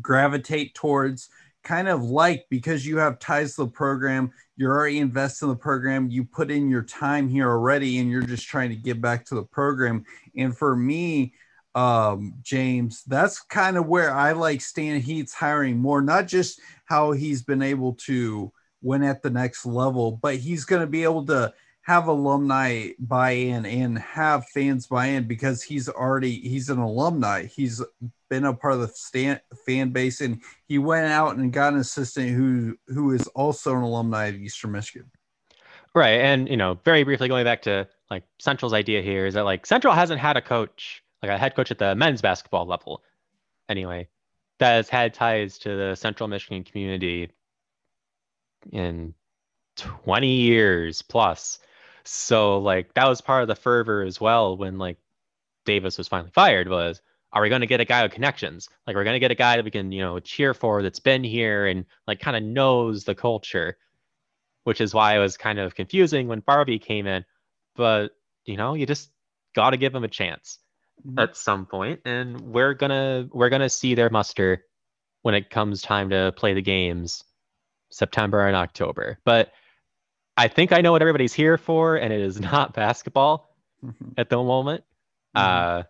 [0.00, 1.28] gravitate towards
[1.64, 5.56] kind of like because you have ties to the program, you're already invested in the
[5.56, 9.24] program, you put in your time here already, and you're just trying to give back
[9.26, 10.04] to the program.
[10.36, 11.34] And for me,
[11.74, 17.12] um, James, that's kind of where I like Stan Heath's hiring more, not just how
[17.12, 21.26] he's been able to win at the next level, but he's going to be able
[21.26, 26.78] to have alumni buy in and have fans buy in because he's already he's an
[26.78, 27.44] alumni.
[27.44, 27.82] He's
[28.34, 31.78] been a part of the stand, fan base, and he went out and got an
[31.78, 35.10] assistant who who is also an alumni of Eastern Michigan.
[35.94, 39.44] Right, and you know, very briefly going back to like Central's idea here is that
[39.44, 43.02] like Central hasn't had a coach, like a head coach at the men's basketball level,
[43.68, 44.08] anyway,
[44.58, 47.30] that has had ties to the Central Michigan community
[48.72, 49.14] in
[49.76, 51.60] 20 years plus.
[52.04, 54.98] So like that was part of the fervor as well when like
[55.64, 57.00] Davis was finally fired was
[57.34, 58.68] are we going to get a guy with connections?
[58.86, 61.00] Like we're going to get a guy that we can, you know, cheer for that's
[61.00, 63.76] been here and like kind of knows the culture,
[64.62, 67.24] which is why it was kind of confusing when Barbee came in.
[67.74, 68.12] But,
[68.44, 69.10] you know, you just
[69.54, 70.58] got to give him a chance
[71.18, 74.64] at some point and we're going to we're going to see their muster
[75.22, 77.24] when it comes time to play the games
[77.90, 79.18] September and October.
[79.24, 79.52] But
[80.36, 83.48] I think I know what everybody's here for, and it is not basketball
[83.84, 84.10] mm-hmm.
[84.18, 84.84] at the moment.
[85.36, 85.80] Mm-hmm.
[85.80, 85.82] Uh,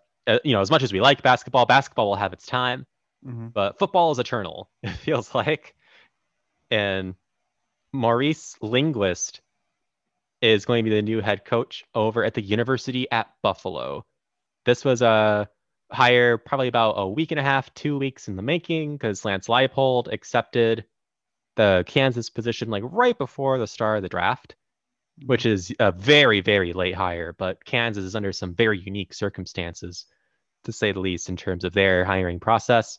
[0.44, 2.86] you know, as much as we like basketball, basketball will have its time,
[3.26, 3.48] mm-hmm.
[3.48, 4.70] but football is eternal.
[4.82, 5.74] It feels like,
[6.70, 7.14] and
[7.92, 9.40] Maurice Linguist
[10.40, 14.04] is going to be the new head coach over at the University at Buffalo.
[14.64, 15.48] This was a
[15.90, 19.48] hire probably about a week and a half, two weeks in the making because Lance
[19.48, 20.84] Leipold accepted
[21.56, 24.56] the Kansas position like right before the start of the draft,
[25.26, 25.52] which mm-hmm.
[25.52, 27.32] is a very, very late hire.
[27.32, 30.06] But Kansas is under some very unique circumstances,
[30.64, 32.98] to say the least, in terms of their hiring process.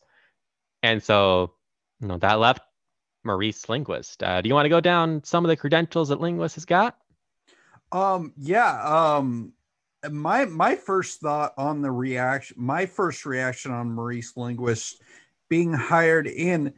[0.84, 1.54] And so,
[2.00, 2.62] you know, that left
[3.24, 4.24] Maurice Linguist.
[4.24, 6.98] Uh, do you want to go down some of the credentials that Linguist has got?
[7.92, 8.82] Um, yeah.
[8.84, 9.54] Um,
[10.12, 15.02] my my first thought on the reaction, my first reaction on Maurice Linguist
[15.50, 16.74] being hired in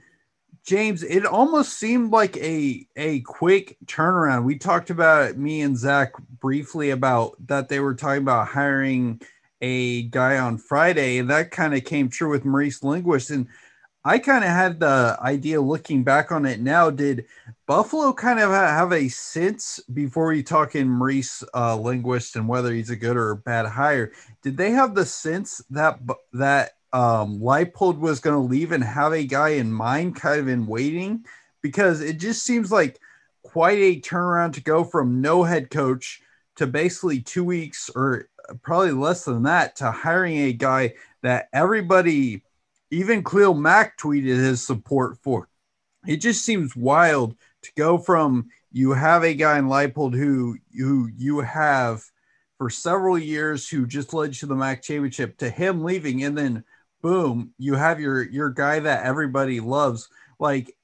[0.65, 4.43] James, it almost seemed like a a quick turnaround.
[4.43, 9.21] We talked about me and Zach briefly about that they were talking about hiring
[9.61, 13.31] a guy on Friday, and that kind of came true with Maurice Linguist.
[13.31, 13.47] And
[14.05, 16.89] I kind of had the idea looking back on it now.
[16.89, 17.25] Did
[17.65, 22.71] Buffalo kind of have a sense before we talk in Maurice uh, Linguist and whether
[22.73, 24.11] he's a good or a bad hire?
[24.43, 25.99] Did they have the sense that
[26.33, 30.47] that um, Leipold was going to leave and have a guy in mind, kind of
[30.47, 31.25] in waiting,
[31.61, 32.99] because it just seems like
[33.43, 36.21] quite a turnaround to go from no head coach
[36.55, 38.29] to basically two weeks or
[38.62, 42.43] probably less than that to hiring a guy that everybody,
[42.91, 45.49] even Khalil Mack, tweeted his support for.
[46.05, 51.10] It just seems wild to go from you have a guy in Leipold who who
[51.15, 52.03] you have
[52.57, 56.38] for several years who just led you to the MAC championship to him leaving and
[56.38, 56.63] then
[57.01, 60.10] boom, you have your your guy that everybody loves.
[60.39, 60.75] Like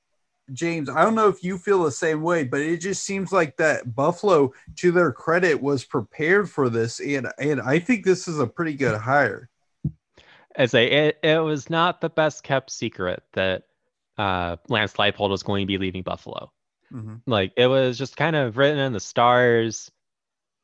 [0.51, 3.55] James, I don't know if you feel the same way, but it just seems like
[3.57, 8.39] that Buffalo, to their credit, was prepared for this, and and I think this is
[8.39, 9.49] a pretty good hire.
[10.55, 13.63] As a, it, it was not the best kept secret that
[14.17, 16.51] uh, Lance Leipold was going to be leaving Buffalo.
[16.91, 17.15] Mm-hmm.
[17.25, 19.91] Like it was just kind of written in the stars,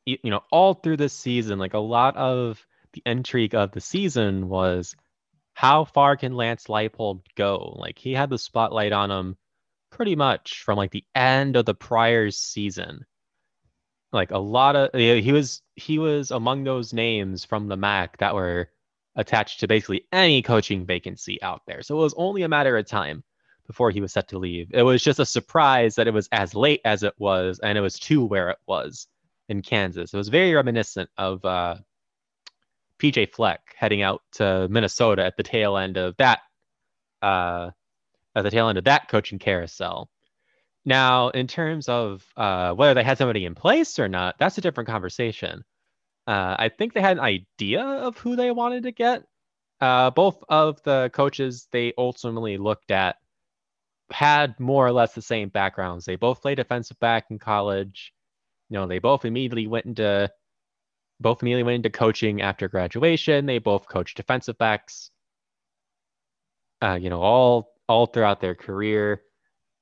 [0.06, 1.58] you, you know, all through this season.
[1.58, 2.64] Like a lot of
[2.94, 4.96] the intrigue of the season was
[5.54, 7.76] how far can Lance Leipold go?
[7.80, 9.38] Like he had the spotlight on him
[9.92, 13.06] pretty much from like the end of the prior season.
[14.12, 18.34] Like a lot of he was he was among those names from the MAC that
[18.34, 18.70] were
[19.16, 21.84] attached to basically any coaching vacancy out there.
[21.84, 23.24] So it was only a matter of time
[23.68, 24.72] before he was set to leave.
[24.74, 27.82] It was just a surprise that it was as late as it was and it
[27.82, 29.08] was to where it was
[29.48, 30.14] in Kansas.
[30.14, 31.76] It was very reminiscent of uh,
[32.98, 36.40] PJ Fleck heading out to Minnesota at the tail end of that
[37.22, 37.70] uh,
[38.40, 40.10] at the tail end of that coaching carousel.
[40.86, 44.62] Now, in terms of uh, whether they had somebody in place or not, that's a
[44.62, 45.64] different conversation.
[46.26, 49.24] Uh, I think they had an idea of who they wanted to get.
[49.82, 53.16] Uh, both of the coaches they ultimately looked at
[54.12, 56.06] had more or less the same backgrounds.
[56.06, 58.14] They both played defensive back in college.
[58.70, 60.30] You know, they both immediately went into
[61.20, 63.46] both immediately went into coaching after graduation.
[63.46, 65.12] They both coached defensive backs.
[66.82, 69.24] Uh, you know, all all throughout their career,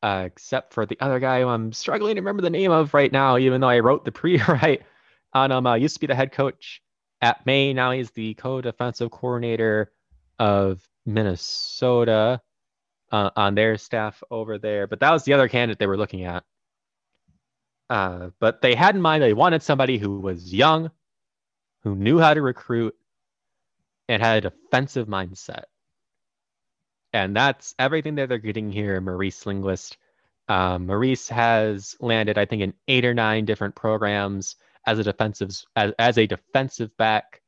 [0.02, 3.12] uh, except for the other guy who I'm struggling to remember the name of right
[3.12, 4.84] now, even though I wrote the pre-write
[5.34, 5.67] on him.
[5.67, 6.82] Uh, used to be the head coach
[7.22, 7.76] at Maine.
[7.76, 9.91] Now he's the co-defensive coordinator
[10.39, 12.41] of Minnesota
[13.12, 14.88] uh, on their staff over there.
[14.88, 16.43] But that was the other candidate they were looking at.
[17.89, 20.91] Uh, but they had in mind they wanted somebody who was young,
[21.84, 22.96] who knew how to recruit,
[24.10, 25.63] and had a defensive mindset.
[27.17, 29.97] And that's everything that they're getting here, Maurice Linguist.
[30.47, 35.49] Um, Maurice has landed, I think, in eight or nine different programs as a defensive
[35.75, 37.41] as, as a defensive back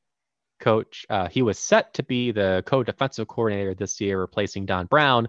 [0.60, 1.05] coach.
[1.10, 5.27] Uh, he was set to be the co-defensive coordinator this year, replacing Don Brown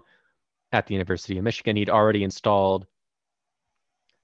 [0.71, 1.75] at the University of Michigan.
[1.75, 2.87] He'd already installed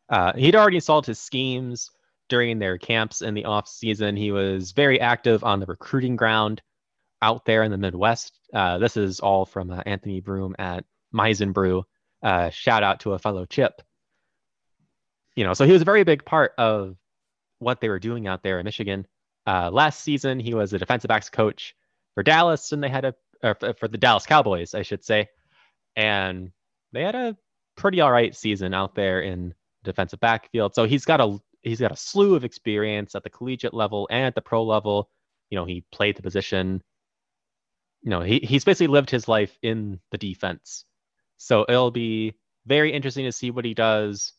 [0.10, 1.92] uh, he'd already installed his schemes
[2.28, 4.16] during their camps in the off season.
[4.16, 6.62] He was very active on the recruiting ground
[7.22, 8.40] out there in the Midwest.
[8.54, 11.84] Uh, this is all from uh, Anthony Broome at Maize n Brew.
[12.22, 13.82] Uh, shout out to a fellow Chip.
[15.36, 16.96] You know, so he was a very big part of
[17.60, 19.06] what they were doing out there in Michigan.
[19.46, 21.76] Uh, last season, he was a defensive backs coach
[22.16, 23.16] for Dallas, and they had a
[23.76, 25.30] for the Dallas Cowboys, I should say,
[25.96, 26.52] and
[26.92, 27.38] they had a
[27.76, 29.54] pretty all right season out there in
[29.84, 30.74] defensive backfield.
[30.74, 34.26] So he's got a he's got a slew of experience at the collegiate level and
[34.26, 35.10] at the pro level.
[35.50, 36.82] You know, he played the position.
[38.04, 40.86] You know, he, he's basically lived his life in the defense.
[41.38, 44.34] So it'll be very interesting to see what he does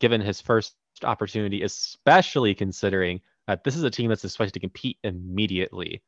[0.00, 4.98] given his first opportunity, especially considering that this is a team that's expected to compete
[5.02, 6.02] immediately.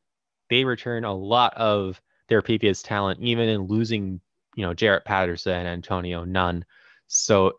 [0.49, 4.21] They return a lot of their previous talent, even in losing,
[4.55, 6.65] you know, Jaret Patterson and Antonio Nunn.
[7.07, 7.53] So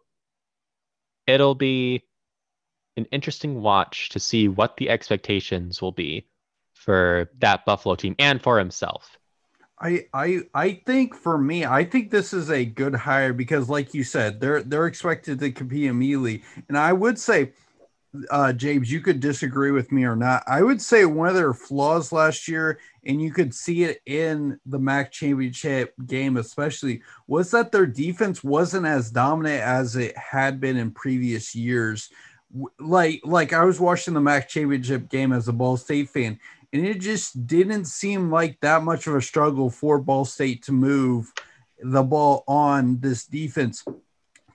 [1.26, 2.02] it'll be
[2.96, 6.28] an interesting watch to see what the expectations will be
[6.72, 9.18] for that Buffalo team and for himself.
[9.78, 13.92] I I I think for me, I think this is a good hire because, like
[13.92, 17.52] you said, they're they're expected to compete immediately, and I would say,
[18.30, 20.44] uh, James, you could disagree with me or not.
[20.46, 24.60] I would say one of their flaws last year, and you could see it in
[24.66, 30.60] the MAC championship game, especially, was that their defense wasn't as dominant as it had
[30.60, 32.10] been in previous years.
[32.78, 36.38] Like like I was watching the MAC championship game as a Ball State fan,
[36.74, 40.72] and it just didn't seem like that much of a struggle for Ball State to
[40.72, 41.32] move
[41.80, 43.84] the ball on this defense.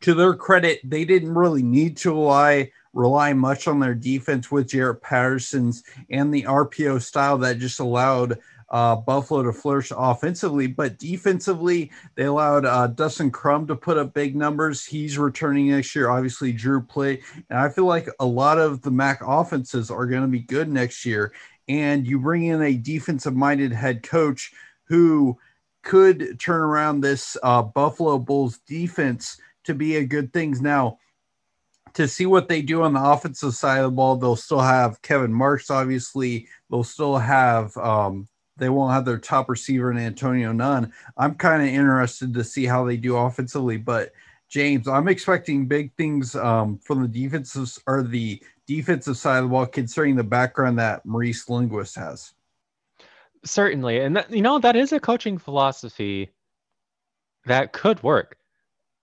[0.01, 4.67] To their credit, they didn't really need to rely rely much on their defense with
[4.67, 8.39] Jaret Patterson's and the RPO style that just allowed
[8.71, 14.13] uh, Buffalo to flourish offensively, but defensively, they allowed uh, Dustin Crum to put up
[14.13, 14.86] big numbers.
[14.86, 16.10] He's returning next year.
[16.10, 20.21] Obviously, Drew Plitt, and I feel like a lot of the MAC offenses are going
[20.21, 21.32] to be good next year
[21.69, 24.51] and you bring in a defensive minded head coach
[24.86, 25.38] who
[25.84, 30.62] could turn around this uh, Buffalo Bulls defense to be a good things.
[30.62, 30.97] Now,
[31.93, 35.01] to see what they do on the offensive side of the ball, they'll still have
[35.01, 36.47] Kevin Marks, obviously.
[36.69, 38.27] They'll still have, um,
[38.58, 40.91] they won't have their top receiver in Antonio Nunn.
[41.17, 44.12] I'm kind of interested to see how they do offensively, but
[44.49, 49.49] James, I'm expecting big things um, from the defenses or the defensive side of the
[49.49, 52.32] ball, considering the background that Maurice Linguist has.
[53.43, 56.32] Certainly, and that, you know that is a coaching philosophy
[57.45, 58.38] that could work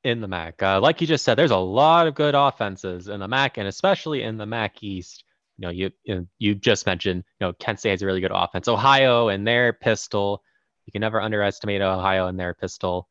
[0.04, 0.62] in the MAC.
[0.62, 3.66] Uh, like you just said, there's a lot of good offenses in the MAC, and
[3.66, 5.24] especially in the MAC East.
[5.58, 8.30] You know, you you, you just mentioned, you know, Kent State has a really good
[8.32, 8.68] offense.
[8.68, 10.44] Ohio and their pistol,
[10.84, 13.08] you can never underestimate Ohio and their pistol.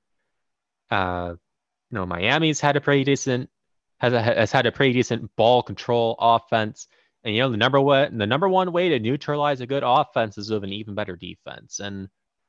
[0.89, 1.33] Uh,
[1.91, 3.49] you know, Miami's had a pretty decent
[4.05, 6.87] has a, has had a pretty decent ball control offense.
[7.23, 10.37] And you know the number one the number one way to neutralize a good offense
[10.37, 11.79] is with an even better defense.
[11.79, 12.08] And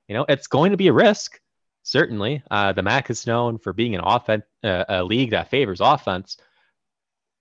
[0.09, 1.41] you know it's going to be a risk.
[1.83, 5.81] Certainly, uh, the MAC is known for being an offense uh, a league that favors
[5.81, 6.37] offense.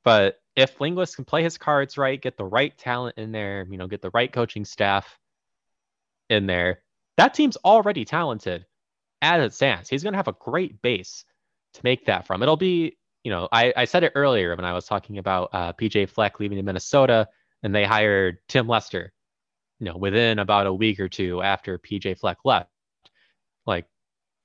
[0.03, 3.77] But if Linguist can play his cards right, get the right talent in there, you
[3.77, 5.19] know, get the right coaching staff
[6.29, 6.83] in there,
[7.17, 8.65] that team's already talented
[9.21, 9.89] as it stands.
[9.89, 11.25] He's going to have a great base
[11.73, 12.43] to make that from.
[12.43, 15.73] It'll be you know, I, I said it earlier when I was talking about uh,
[15.73, 17.27] PJ Fleck leaving to Minnesota
[17.63, 19.11] and they hired Tim Lester,
[19.79, 22.69] you know, within about a week or two after PJ Fleck left.
[23.65, 23.87] Like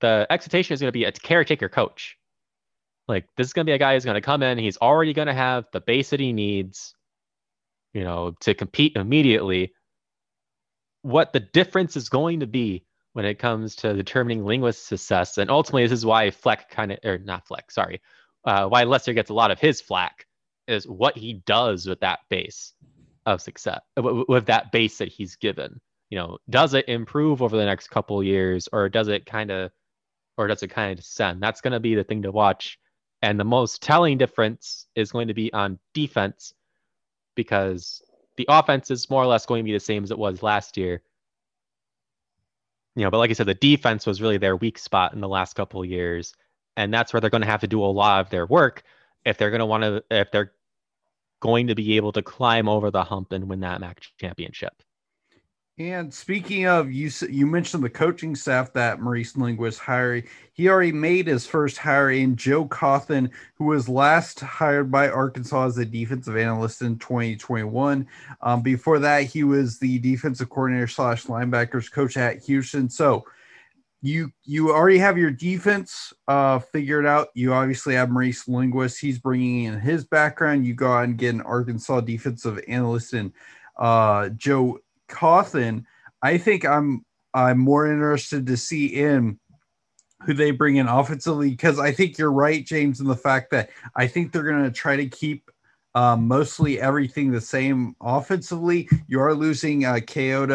[0.00, 2.16] the expectation is going to be a caretaker coach.
[3.06, 4.56] Like this is going to be a guy who's going to come in.
[4.56, 6.94] He's already going to have the base that he needs,
[7.92, 9.74] you know, to compete immediately.
[11.02, 15.50] What the difference is going to be when it comes to determining linguist success, and
[15.50, 18.00] ultimately this is why Fleck kind of, or not Fleck, sorry,
[18.44, 20.26] uh, why Lester gets a lot of his flack
[20.66, 22.74] is what he does with that base.
[23.26, 25.80] of success with that base that he's given.
[26.10, 29.70] You know, does it improve over the next couple years, or does it kind of,
[30.36, 31.42] or does it kind of descend?
[31.42, 32.78] That's going to be the thing to watch.
[33.22, 36.54] And the most telling difference is going to be on defense,
[37.36, 38.02] because
[38.36, 40.76] the offense is more or less going to be the same as it was last
[40.76, 41.02] year.
[42.96, 45.28] You know, but like I said, the defense was really their weak spot in the
[45.28, 46.34] last couple years,
[46.80, 48.82] and that's where they're going to have to do a lot of their work
[49.24, 50.52] if they're going to want to if they're
[51.40, 54.82] going to be able to climb over the hump and win that MAC championship.
[55.78, 60.26] And speaking of, you you mentioned the coaching staff that Maurice Linguist hired.
[60.52, 65.66] He already made his first hire in Joe Cauthen, who was last hired by Arkansas
[65.66, 68.06] as a defensive analyst in 2021.
[68.42, 72.90] Um, before that, he was the defensive coordinator slash linebackers coach at Houston.
[72.90, 73.24] So
[74.02, 77.28] you you already have your defense uh, figured out.
[77.34, 79.00] You obviously have Maurice Linguist.
[79.00, 80.66] He's bringing in his background.
[80.66, 83.32] You go out and get an Arkansas defensive analyst and
[83.80, 84.78] uh, Joe
[85.08, 85.84] Cauthen,
[86.22, 89.40] I think I'm I'm more interested to see in
[90.26, 93.70] who they bring in offensively because I think you're right, James, in the fact that
[93.96, 95.50] I think they're going to try to keep
[95.94, 98.88] um, mostly everything the same offensively.
[99.08, 100.52] You are losing uh, Kayode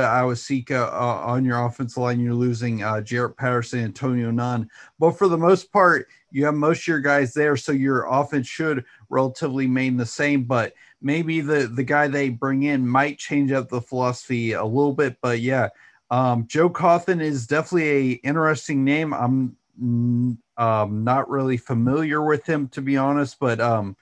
[0.72, 2.20] uh, on your offensive line.
[2.20, 4.70] You're losing uh, Jaret Patterson, Antonio Nunn.
[4.98, 7.58] But for the most part, you have most of your guys there.
[7.58, 10.44] So your offense should relatively remain the same.
[10.44, 14.94] But maybe the, the guy they bring in might change up the philosophy a little
[14.94, 15.18] bit.
[15.22, 15.70] But yeah,
[16.12, 19.14] um, Joe Cauthen is definitely a interesting name.
[19.14, 19.58] I'm
[20.58, 23.38] um, not really familiar with him, to be honest.
[23.38, 23.98] But um,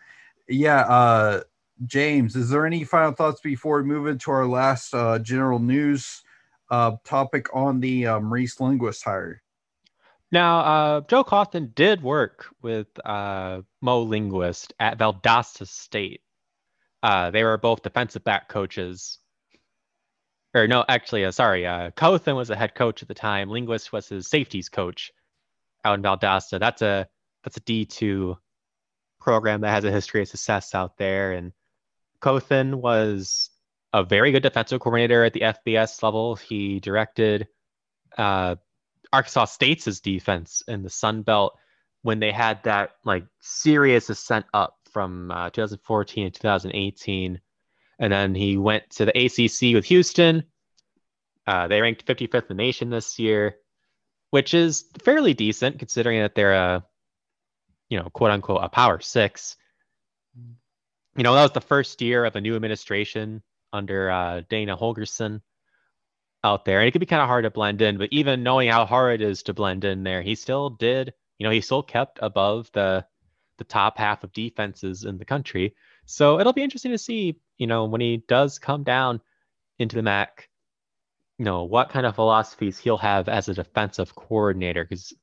[0.47, 1.41] yeah, uh,
[1.85, 6.21] James, is there any final thoughts before we move into our last uh, general news
[6.69, 9.41] uh, topic on the uh, Maurice Linguist hire?
[10.31, 16.21] Now, uh, Joe Cauthen did work with uh, Mo Linguist at Valdosta State.
[17.03, 19.19] Uh, they were both defensive back coaches.
[20.55, 23.49] Or no, actually, uh, sorry, uh, Cauthen was the head coach at the time.
[23.49, 25.11] Linguist was his safeties coach
[25.85, 26.59] out in Valdosta.
[26.59, 27.07] That's a
[27.43, 28.37] that's a D two
[29.23, 31.31] program that has a history of success out there.
[31.31, 31.53] And
[32.21, 33.49] Cauthen was
[33.93, 36.35] a very good defensive coordinator at the FBS level.
[36.35, 37.47] He directed
[38.17, 38.55] uh,
[39.11, 41.57] Arkansas State's defense in the Sun Belt
[42.01, 47.39] when they had that like serious ascent up from uh, 2014 to 2018.
[47.99, 50.43] And then he went to the ACC with Houston.
[51.47, 53.57] Uh, they ranked 55th in the nation this year,
[54.31, 56.83] which is fairly decent considering that they're a
[57.93, 59.55] you know, quote unquote, a power six.
[61.15, 65.41] You know, that was the first year of a new administration under uh, Dana Holgorsen
[66.43, 66.79] out there.
[66.79, 69.21] And it could be kind of hard to blend in, but even knowing how hard
[69.21, 72.71] it is to blend in there, he still did, you know, he still kept above
[72.73, 73.05] the
[73.59, 75.75] the top half of defenses in the country.
[76.07, 79.21] So it'll be interesting to see, you know, when he does come down
[79.77, 80.49] into the MAC,
[81.37, 84.83] you know, what kind of philosophies he'll have as a defensive coordinator.
[84.83, 85.13] Because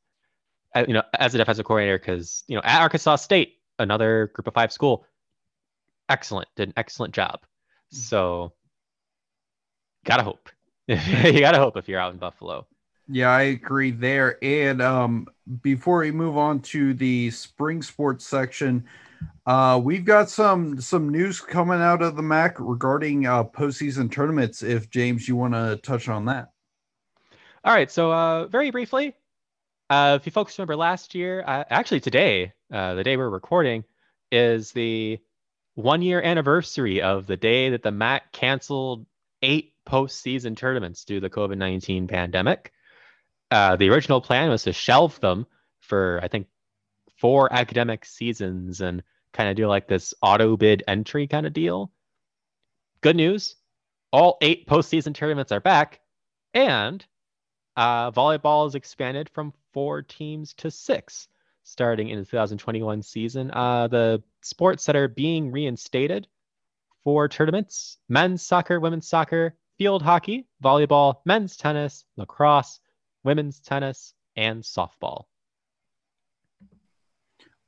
[0.76, 4.54] you know, as a defensive coordinator, because you know, at Arkansas State, another Group of
[4.54, 5.04] Five school,
[6.08, 7.40] excellent, did an excellent job.
[7.42, 7.96] Mm-hmm.
[7.96, 8.52] So,
[10.04, 10.48] gotta hope.
[10.86, 12.66] you gotta hope if you're out in Buffalo.
[13.12, 14.38] Yeah, I agree there.
[14.42, 15.26] And um,
[15.62, 18.84] before we move on to the spring sports section,
[19.46, 24.62] uh, we've got some some news coming out of the MAC regarding uh, postseason tournaments.
[24.62, 26.50] If James, you want to touch on that.
[27.64, 27.90] All right.
[27.90, 29.14] So uh, very briefly,
[29.90, 33.84] uh, if you folks remember last year, uh, actually today, uh, the day we're recording,
[34.32, 35.18] is the
[35.74, 39.04] one year anniversary of the day that the MAC canceled
[39.42, 42.72] eight postseason tournaments due to the COVID 19 pandemic.
[43.50, 45.46] Uh, the original plan was to shelve them
[45.80, 46.46] for, I think,
[47.18, 51.90] four academic seasons and kind of do like this auto bid entry kind of deal.
[53.02, 53.56] Good news
[54.12, 56.00] all eight postseason tournaments are back,
[56.54, 57.04] and
[57.80, 61.28] uh, volleyball is expanded from four teams to six
[61.62, 63.50] starting in the 2021 season.
[63.52, 66.26] Uh, the sports that are being reinstated
[67.04, 72.80] for tournaments men's soccer, women's soccer, field hockey, volleyball, men's tennis, lacrosse,
[73.24, 75.24] women's tennis, and softball.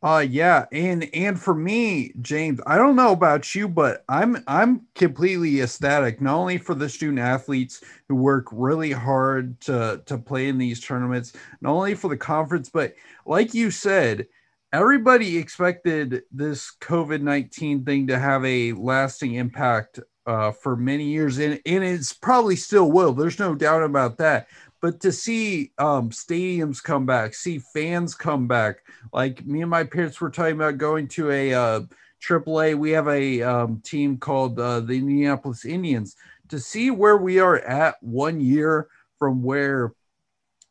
[0.02, 4.82] Uh yeah, and and for me, James, I don't know about you, but I'm I'm
[4.96, 10.48] completely ecstatic not only for the student athletes who work really hard to to play
[10.48, 12.94] in these tournaments, not only for the conference, but
[13.26, 14.26] like you said,
[14.72, 21.60] everybody expected this COVID-19 thing to have a lasting impact uh, for many years, and,
[21.64, 23.12] and it's probably still will.
[23.12, 24.48] There's no doubt about that
[24.82, 28.78] but to see um, stadiums come back, see fans come back,
[29.12, 31.80] like me and my parents were talking about going to a uh,
[32.22, 36.16] AAA, we have a um, team called uh, the Indianapolis Indians.
[36.48, 39.94] To see where we are at one year from where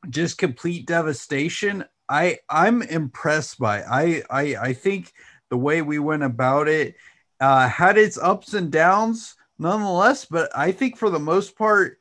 [0.09, 3.81] just complete devastation, I I'm impressed by.
[3.81, 5.13] I I I think
[5.49, 6.95] the way we went about it
[7.39, 11.97] uh, had its ups and downs nonetheless, but I think for the most part,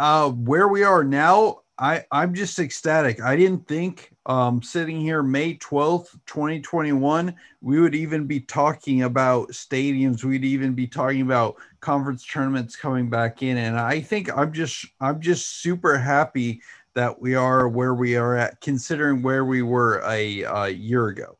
[0.00, 3.20] uh, where we are now, I I'm just ecstatic.
[3.20, 9.50] I didn't think um, sitting here May 12th, 2021, we would even be talking about
[9.50, 10.24] stadiums.
[10.24, 13.58] We'd even be talking about conference tournaments coming back in.
[13.58, 16.62] And I think I'm just I'm just super happy
[16.94, 21.36] that we are where we are at, considering where we were a, a year ago.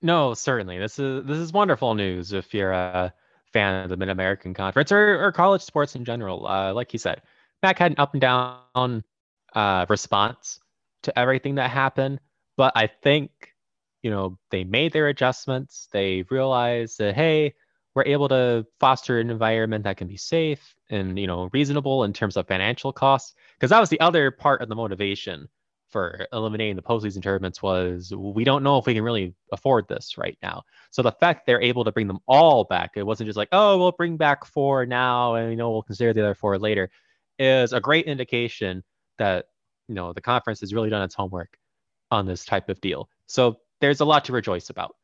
[0.00, 0.78] No, certainly.
[0.78, 3.12] This is this is wonderful news if you're a
[3.52, 6.46] fan of the Mid American Conference or, or college sports in general.
[6.46, 7.20] Uh, like you said,
[7.62, 9.04] Mac had an up and down
[9.54, 10.60] uh, response
[11.02, 12.20] to everything that happened,
[12.56, 13.30] but I think
[14.02, 15.88] you know they made their adjustments.
[15.92, 17.54] They realized that hey,
[17.94, 22.12] we're able to foster an environment that can be safe and you know reasonable in
[22.12, 25.48] terms of financial costs because that was the other part of the motivation
[25.88, 30.18] for eliminating the postseason tournaments was we don't know if we can really afford this
[30.18, 30.62] right now.
[30.90, 33.78] So the fact they're able to bring them all back, it wasn't just like, oh,
[33.78, 36.90] we'll bring back four now and you know we'll consider the other four later,
[37.38, 38.82] is a great indication
[39.18, 39.46] that
[39.88, 41.56] you know the conference has really done its homework
[42.10, 43.08] on this type of deal.
[43.26, 44.96] So there's a lot to rejoice about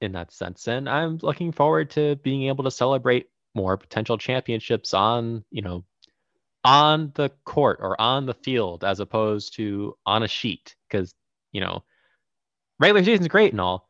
[0.00, 0.66] in that sense.
[0.66, 5.84] And I'm looking forward to being able to celebrate more potential championships on, you know,
[6.64, 11.14] on the court or on the field as opposed to on a sheet because
[11.52, 11.82] you know
[12.78, 13.88] regular season's great and all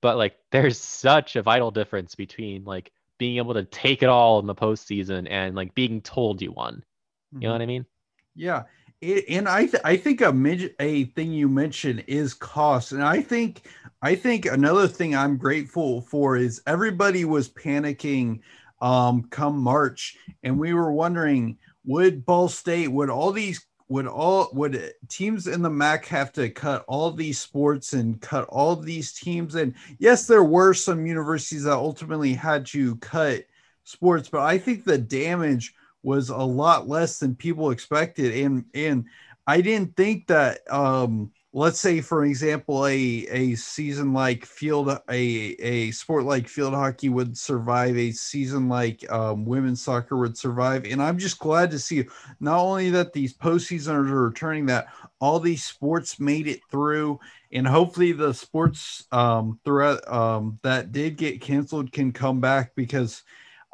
[0.00, 4.38] but like there's such a vital difference between like being able to take it all
[4.38, 6.84] in the postseason and like being told you won
[7.32, 7.52] you know mm-hmm.
[7.52, 7.86] what i mean
[8.34, 8.62] yeah
[9.00, 13.02] it, and i th- i think a mid- a thing you mentioned is cost and
[13.02, 13.62] i think
[14.02, 18.40] i think another thing i'm grateful for is everybody was panicking
[18.80, 24.48] um come march and we were wondering would Ball State, would all these, would all,
[24.52, 29.12] would teams in the MAC have to cut all these sports and cut all these
[29.12, 29.54] teams?
[29.54, 33.44] And yes, there were some universities that ultimately had to cut
[33.84, 38.34] sports, but I think the damage was a lot less than people expected.
[38.44, 39.06] And, and
[39.46, 45.00] I didn't think that, um, let's say for example a a season like field a
[45.10, 50.84] a sport like field hockey would survive a season like um, women's soccer would survive
[50.86, 52.04] and i'm just glad to see
[52.40, 54.86] not only that these postseasons are returning that
[55.20, 57.20] all these sports made it through
[57.52, 63.22] and hopefully the sports um, throughout um, that did get canceled can come back because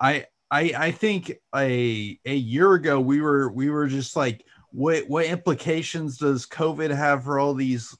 [0.01, 5.09] i i i think a a year ago we were we were just like what
[5.09, 7.97] what implications does COVID have for all these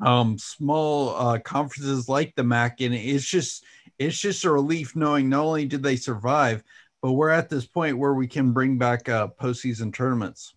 [0.00, 2.80] um small uh conferences like the MAC?
[2.80, 3.64] And it's just
[3.98, 6.62] it's just a relief knowing not only did they survive,
[7.02, 10.54] but we're at this point where we can bring back uh postseason tournaments.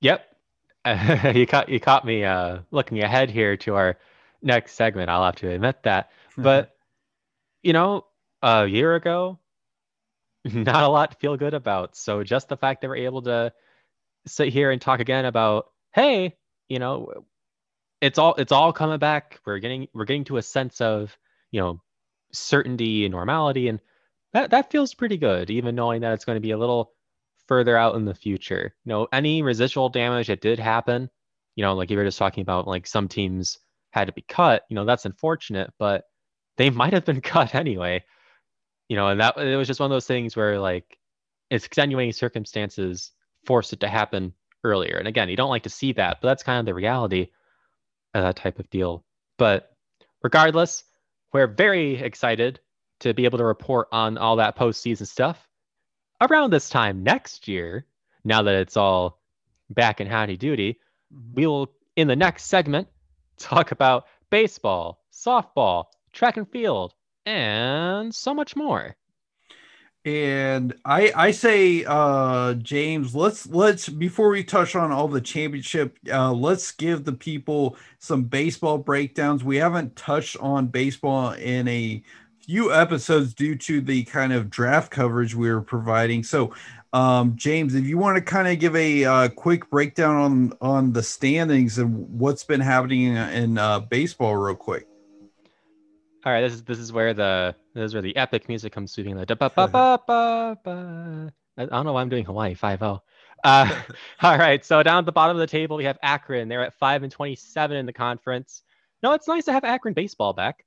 [0.00, 0.24] Yep.
[0.84, 3.98] Uh, you caught you caught me uh looking ahead here to our
[4.42, 5.10] next segment.
[5.10, 6.10] I'll have to admit that.
[6.36, 6.74] But
[7.62, 8.06] you know,
[8.44, 9.38] a year ago,
[10.44, 11.96] not a lot to feel good about.
[11.96, 13.52] So just the fact that we're able to
[14.26, 16.36] sit here and talk again about, hey,
[16.68, 17.24] you know,
[18.00, 19.40] it's all it's all coming back.
[19.46, 21.16] We're getting we're getting to a sense of,
[21.50, 21.80] you know,
[22.32, 23.80] certainty and normality, and
[24.34, 26.92] that that feels pretty good, even knowing that it's going to be a little
[27.48, 28.74] further out in the future.
[28.84, 31.08] You know, any residual damage that did happen,
[31.56, 33.58] you know, like you were just talking about, like some teams
[33.92, 34.64] had to be cut.
[34.68, 36.04] You know, that's unfortunate, but
[36.58, 38.04] they might have been cut anyway
[38.88, 40.98] you know, and that it was just one of those things where like
[41.50, 43.12] it's extenuating circumstances
[43.44, 44.32] forced it to happen
[44.62, 44.96] earlier.
[44.96, 47.28] And again, you don't like to see that, but that's kind of the reality
[48.14, 49.04] of that type of deal.
[49.38, 49.76] But
[50.22, 50.84] regardless,
[51.32, 52.60] we're very excited
[53.00, 55.48] to be able to report on all that postseason stuff
[56.20, 57.86] around this time next year.
[58.24, 59.20] Now that it's all
[59.68, 60.78] back in howdy doody,
[61.12, 61.34] mm-hmm.
[61.34, 62.88] we will in the next segment
[63.38, 66.94] talk about baseball, softball, track and field,
[67.26, 68.96] and so much more.
[70.04, 75.98] And I I say uh James, let's let's before we touch on all the championship,
[76.12, 79.42] uh let's give the people some baseball breakdowns.
[79.42, 82.02] We haven't touched on baseball in a
[82.42, 86.22] few episodes due to the kind of draft coverage we were providing.
[86.22, 86.52] So
[86.92, 90.92] um, James, if you want to kind of give a uh, quick breakdown on on
[90.92, 94.86] the standings and what's been happening in, in uh, baseball, real quick.
[96.24, 98.92] All right, this is this is where the this is where the epic music comes
[98.92, 99.16] sweeping.
[99.16, 101.32] The ba ba ba ba ba.
[101.56, 103.02] I don't know why I'm doing Hawaii five zero.
[103.44, 103.82] Uh,
[104.22, 106.48] all right, so down at the bottom of the table we have Akron.
[106.48, 108.62] They're at five and twenty seven in the conference.
[109.02, 110.64] No, it's nice to have Akron baseball back.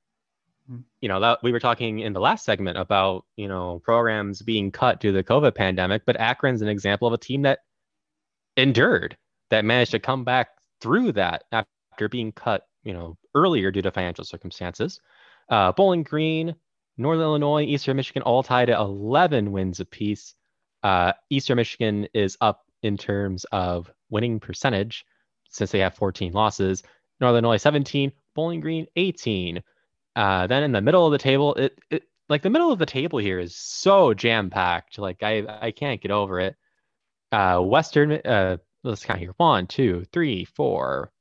[0.70, 0.82] mm-hmm.
[1.00, 4.70] you know, that we were talking in the last segment about, you know, programs being
[4.70, 7.60] cut due to the COVID pandemic, but Akron's an example of a team that
[8.56, 9.16] endured,
[9.50, 10.48] that managed to come back
[10.80, 15.00] through that after being cut, you know, earlier due to financial circumstances.
[15.48, 16.54] Uh, Bowling Green,
[16.96, 20.34] Northern Illinois, Eastern Michigan all tied at 11 wins apiece.
[20.82, 25.04] Uh, Eastern Michigan is up in terms of winning percentage
[25.48, 26.82] since they have 14 losses.
[27.20, 29.62] Northern Illinois 17, Bowling Green 18.
[30.16, 32.86] Uh, then in the middle of the table, it, it like the middle of the
[32.86, 34.98] table here is so jam packed.
[34.98, 36.56] Like I I can't get over it.
[37.32, 39.34] Uh, Western uh, let's count here.
[39.36, 41.12] One, two, three, four,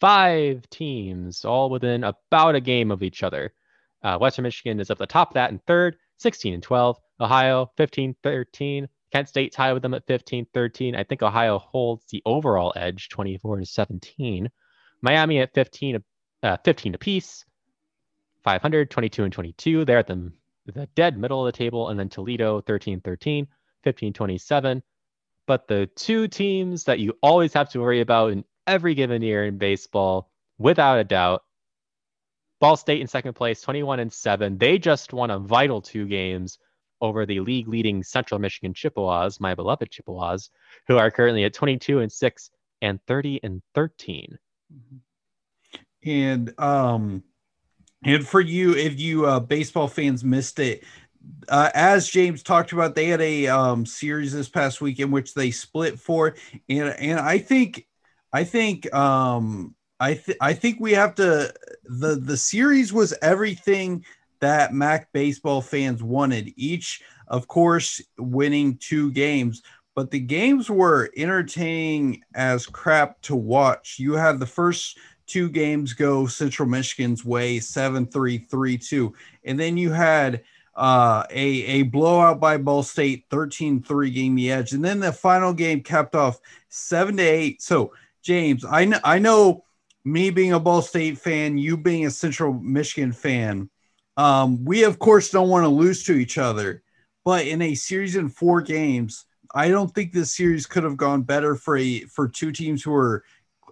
[0.00, 3.52] five teams all within about a game of each other.
[4.02, 6.98] Uh, Western Michigan is up the top of that in third, 16 and 12.
[7.20, 8.88] Ohio 15 13.
[9.12, 10.96] Kent State tied with them at 15 13.
[10.96, 14.50] I think Ohio holds the overall edge 24 to 17.
[15.02, 16.02] Miami at 15,
[16.42, 17.44] uh, 15 apiece,
[18.44, 19.84] 500, 22 and 22.
[19.84, 20.32] They're at the,
[20.66, 21.88] the dead middle of the table.
[21.90, 23.46] And then Toledo 13 13,
[23.84, 24.82] 15 27.
[25.46, 29.44] But the two teams that you always have to worry about in every given year
[29.44, 31.42] in baseball, without a doubt,
[32.62, 34.56] Ball State in second place, 21 and 7.
[34.56, 36.60] They just won a vital two games
[37.00, 40.48] over the league leading Central Michigan Chippewas, my beloved Chippewas,
[40.86, 42.50] who are currently at 22 and 6
[42.80, 44.38] and 30 and 13.
[46.06, 47.24] And um
[48.04, 50.84] and for you if you uh baseball fans missed it
[51.48, 55.34] uh, as James talked about, they had a um, series this past week in which
[55.34, 56.34] they split four,
[56.68, 57.86] and and I think,
[58.32, 64.04] I think, um, I th- I think we have to the the series was everything
[64.40, 66.52] that Mac baseball fans wanted.
[66.56, 69.62] Each, of course, winning two games,
[69.94, 74.00] but the games were entertaining as crap to watch.
[74.00, 74.98] You had the first
[75.28, 79.14] two games go Central Michigan's way 7 3 3 2.
[79.44, 80.42] And then you had
[80.74, 84.72] uh, a, a blowout by Ball State 13 3 game the edge.
[84.72, 86.40] And then the final game capped off
[86.70, 87.62] 7 to 8.
[87.62, 89.62] So, James, I, kn- I know
[90.04, 93.70] me being a Ball State fan, you being a Central Michigan fan
[94.16, 96.82] um, we of course don't want to lose to each other,
[97.24, 99.24] but in a series in four games,
[99.54, 102.94] I don't think this series could have gone better for a for two teams who
[102.94, 103.24] are,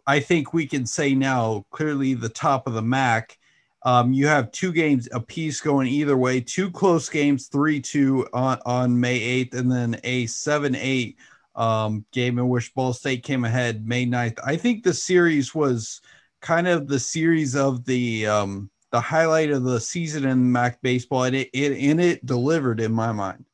[0.07, 3.37] I think we can say now clearly the top of the MAC.
[3.83, 8.26] Um, you have two games a piece going either way, two close games, three two
[8.33, 11.16] on, on May 8th, and then a 7 8
[11.55, 14.39] um, game in which Ball State came ahead May 9th.
[14.45, 16.03] I think the series was
[16.41, 21.24] kind of the series of the um, the highlight of the season in Mac baseball,
[21.24, 23.45] and it, it and it delivered in my mind.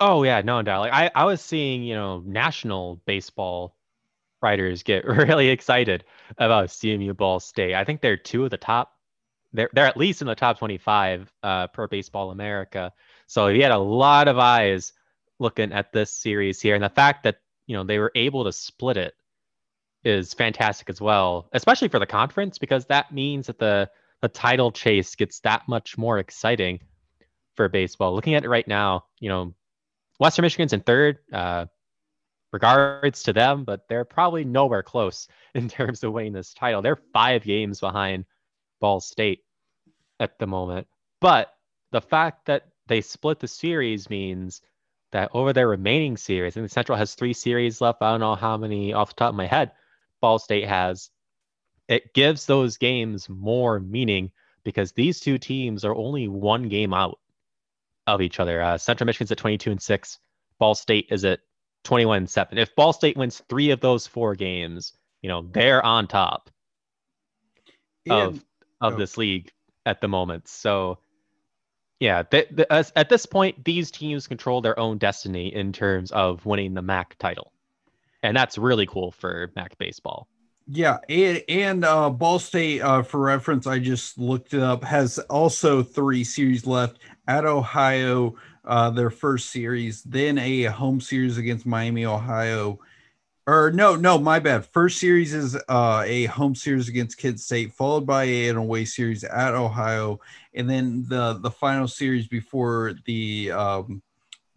[0.00, 0.80] Oh yeah, no doubt.
[0.80, 3.76] Like I, I was seeing, you know, national baseball
[4.42, 6.04] writers get really excited
[6.38, 7.74] about CMU Ball State.
[7.74, 8.94] I think they're two of the top.
[9.52, 12.92] They're they're at least in the top 25 uh, per Baseball America.
[13.26, 14.92] So he had a lot of eyes
[15.38, 18.52] looking at this series here, and the fact that you know they were able to
[18.52, 19.14] split it
[20.08, 23.90] is fantastic as well, especially for the conference because that means that the
[24.20, 26.80] the title chase gets that much more exciting
[27.54, 28.14] for baseball.
[28.14, 29.54] Looking at it right now, you know,
[30.18, 31.18] Western Michigan's in third.
[31.32, 31.66] Uh,
[32.52, 36.82] regards to them, but they're probably nowhere close in terms of winning this title.
[36.82, 38.24] They're five games behind
[38.80, 39.44] Ball State
[40.20, 40.86] at the moment.
[41.20, 41.52] But
[41.92, 44.62] the fact that they split the series means
[45.12, 48.02] that over their remaining series, and the Central has three series left.
[48.02, 49.72] I don't know how many off the top of my head
[50.20, 51.10] Ball State has
[51.88, 54.30] it gives those games more meaning
[54.62, 57.18] because these two teams are only one game out
[58.06, 58.60] of each other.
[58.60, 60.18] Uh, Central Michigan's at 22 and 6.
[60.58, 61.40] Ball State is at
[61.84, 62.58] 21 and 7.
[62.58, 64.92] If Ball State wins three of those four games,
[65.22, 66.50] you know, they're on top
[68.10, 68.44] of
[68.80, 68.96] of oh.
[68.96, 69.50] this league
[69.86, 70.48] at the moment.
[70.48, 70.98] So
[72.00, 76.82] yeah, at this point, these teams control their own destiny in terms of winning the
[76.82, 77.52] MAC title.
[78.22, 80.28] And that's really cool for MAC baseball.
[80.70, 85.18] Yeah, and, and uh, Ball State, uh, for reference, I just looked it up, has
[85.30, 91.64] also three series left at Ohio, uh, their first series, then a home series against
[91.64, 92.78] Miami, Ohio.
[93.46, 94.66] Or no, no, my bad.
[94.66, 99.24] First series is uh, a home series against Kent State, followed by an away series
[99.24, 100.20] at Ohio,
[100.52, 104.02] and then the the final series before the um,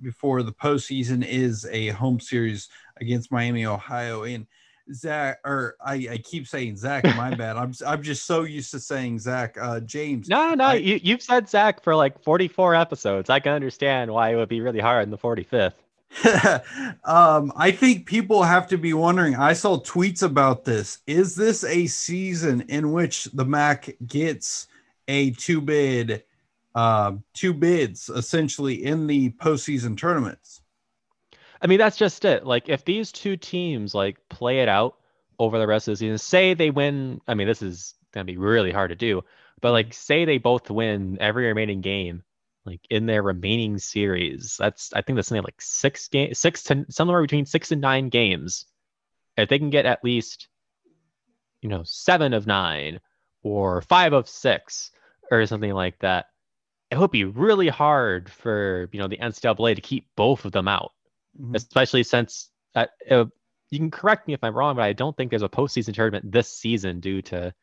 [0.02, 4.48] before the postseason is a home series against Miami, Ohio, and
[4.94, 7.04] Zach, or I, I keep saying Zach.
[7.04, 7.58] My bad.
[7.58, 9.58] I'm I'm just so used to saying Zach.
[9.60, 10.28] Uh, James.
[10.28, 13.30] No, no, I, you you've said Zach for like 44 episodes.
[13.30, 15.74] I can understand why it would be really hard in the 45th.
[17.06, 19.36] um, I think people have to be wondering.
[19.36, 21.00] I saw tweets about this.
[21.08, 24.68] Is this a season in which the Mac gets
[25.08, 26.24] a two bid
[26.76, 30.62] uh, two bids essentially in the postseason tournaments.
[31.62, 32.46] I mean, that's just it.
[32.46, 34.98] Like, if these two teams like play it out
[35.38, 37.22] over the rest of the season, say they win.
[37.28, 39.24] I mean, this is gonna be really hard to do,
[39.62, 42.24] but like, say they both win every remaining game,
[42.66, 44.56] like in their remaining series.
[44.58, 48.10] That's I think that's something like six game, six to somewhere between six and nine
[48.10, 48.66] games.
[49.38, 50.48] If they can get at least,
[51.62, 53.00] you know, seven of nine
[53.44, 54.92] or five of six
[55.30, 56.26] or something like that,
[56.92, 60.68] it would be really hard for you know the NCAA to keep both of them
[60.68, 60.92] out,
[61.40, 61.56] mm-hmm.
[61.56, 63.26] especially since uh, uh,
[63.70, 66.32] you can correct me if I'm wrong, but I don't think there's a postseason tournament
[66.32, 67.54] this season due to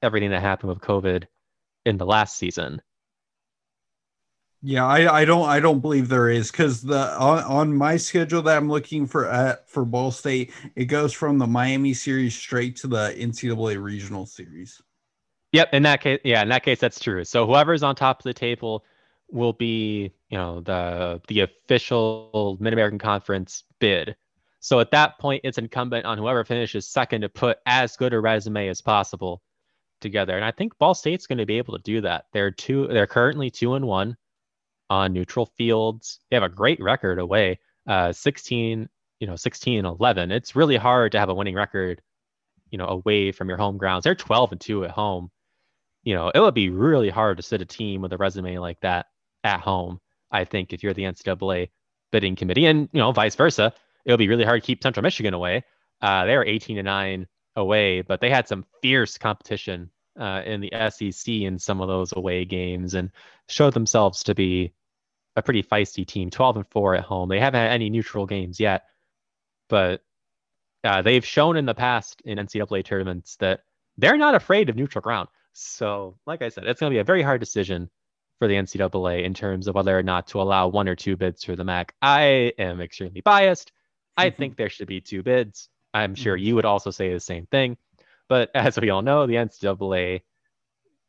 [0.00, 1.24] everything that happened with COVID
[1.84, 2.80] in the last season.
[4.62, 8.42] Yeah, I, I don't I don't believe there is because the on, on my schedule
[8.42, 12.76] that I'm looking for at for Ball State, it goes from the Miami series straight
[12.76, 14.80] to the NCAA regional series.
[15.52, 17.24] Yep, in that case, yeah, in that case, that's true.
[17.24, 18.84] So whoever's on top of the table
[19.30, 24.16] will be, you know, the the official Mid American Conference bid.
[24.60, 28.20] So at that point, it's incumbent on whoever finishes second to put as good a
[28.20, 29.42] resume as possible
[30.00, 30.36] together.
[30.36, 32.26] And I think Ball State's going to be able to do that.
[32.32, 32.86] They're two.
[32.88, 34.16] They're currently two and one
[34.88, 36.20] on neutral fields.
[36.30, 37.58] They have a great record away.
[37.86, 38.88] Uh, 16,
[39.20, 40.30] you know, 16 11.
[40.30, 42.00] It's really hard to have a winning record,
[42.70, 44.04] you know, away from your home grounds.
[44.04, 45.30] They're 12 and two at home
[46.02, 48.80] you know, it would be really hard to sit a team with a resume like
[48.80, 49.06] that
[49.44, 50.00] at home.
[50.30, 51.70] I think if you're the NCAA
[52.10, 53.72] bidding committee, and you know, vice versa,
[54.04, 55.64] it would be really hard to keep Central Michigan away.
[56.00, 57.26] Uh, they were 18 to nine
[57.56, 62.12] away, but they had some fierce competition uh, in the SEC in some of those
[62.16, 63.10] away games and
[63.48, 64.72] showed themselves to be
[65.36, 66.30] a pretty feisty team.
[66.30, 67.28] 12 and four at home.
[67.28, 68.84] They haven't had any neutral games yet,
[69.68, 70.02] but
[70.84, 73.60] uh, they've shown in the past in NCAA tournaments that
[73.96, 75.28] they're not afraid of neutral ground.
[75.52, 77.90] So, like I said, it's going to be a very hard decision
[78.38, 81.44] for the NCAA in terms of whether or not to allow one or two bids
[81.44, 81.94] for the MAC.
[82.02, 83.72] I am extremely biased.
[84.16, 84.38] I mm-hmm.
[84.38, 85.68] think there should be two bids.
[85.94, 86.46] I'm sure mm-hmm.
[86.46, 87.76] you would also say the same thing.
[88.28, 90.22] But as we all know, the NCAA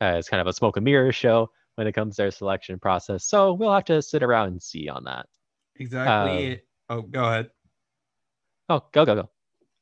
[0.00, 2.78] uh, is kind of a smoke and mirror show when it comes to their selection
[2.78, 3.24] process.
[3.24, 5.26] So we'll have to sit around and see on that.
[5.76, 6.52] Exactly.
[6.88, 7.50] Um, oh, go ahead.
[8.68, 9.30] Oh, go, go, go.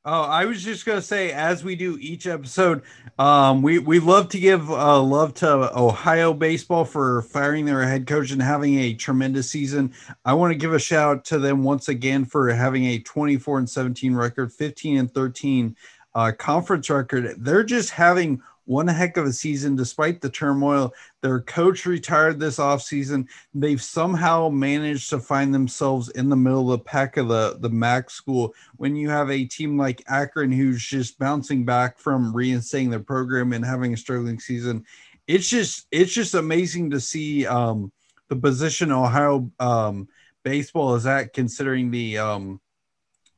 [0.05, 2.83] Oh, I was just gonna say, as we do each episode,
[3.21, 8.09] um, we we love to give uh, love to Ohio baseball for firing their head
[8.09, 9.93] coach and having a tremendous season.
[10.25, 13.59] I want to give a shout out to them once again for having a 24
[13.61, 15.77] and 17 record, 15 and 13
[16.17, 17.37] uh, conference record.
[17.39, 20.93] They're just having one heck of a season despite the turmoil.
[21.21, 23.27] Their coach retired this offseason.
[23.55, 27.71] They've somehow managed to find themselves in the middle of the pack of the, the
[27.71, 28.55] MAC school.
[28.77, 33.53] When you have a team like Akron who's just bouncing back from reinstating their program
[33.53, 34.85] and having a struggling season,
[35.27, 37.93] it's just it's just amazing to see um,
[38.29, 40.09] the position Ohio um,
[40.43, 42.61] baseball is at considering the um,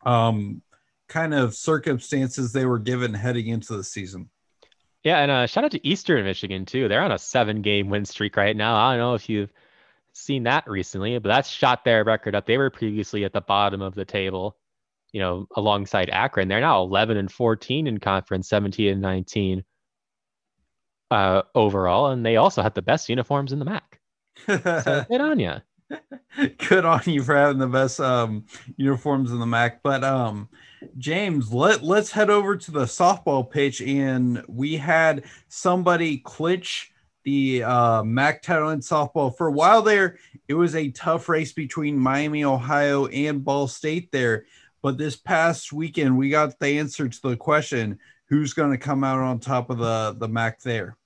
[0.05, 0.63] um,
[1.09, 4.29] kind of circumstances they were given heading into the season.
[5.05, 6.89] Yeah, and uh, shout out to Eastern Michigan too.
[6.89, 8.75] They're on a seven-game win streak right now.
[8.75, 9.53] I don't know if you've
[10.15, 12.47] seen that recently, but that's shot their record up.
[12.47, 14.57] They were previously at the bottom of the table,
[15.13, 16.49] you know, alongside Akron.
[16.49, 19.65] They're now 11 and 14 in conference, 17 and 19
[21.11, 24.01] uh, overall, and they also had the best uniforms in the MAC.
[24.47, 25.55] so good on you.
[26.69, 28.45] Good on you for having the best um,
[28.77, 29.83] uniforms in the MAC.
[29.83, 30.49] But um,
[30.99, 36.93] James, let let's head over to the softball pitch, and we had somebody clinch
[37.25, 39.37] the uh, MAC title in softball.
[39.37, 40.19] For a while there,
[40.49, 44.47] it was a tough race between Miami, Ohio, and Ball State there.
[44.83, 49.05] But this past weekend, we got the answer to the question: Who's going to come
[49.05, 50.97] out on top of the the MAC there?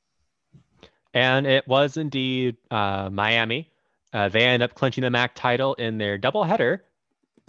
[1.14, 3.70] And it was indeed uh, Miami.
[4.12, 6.80] Uh, they end up clinching the MAC title in their doubleheader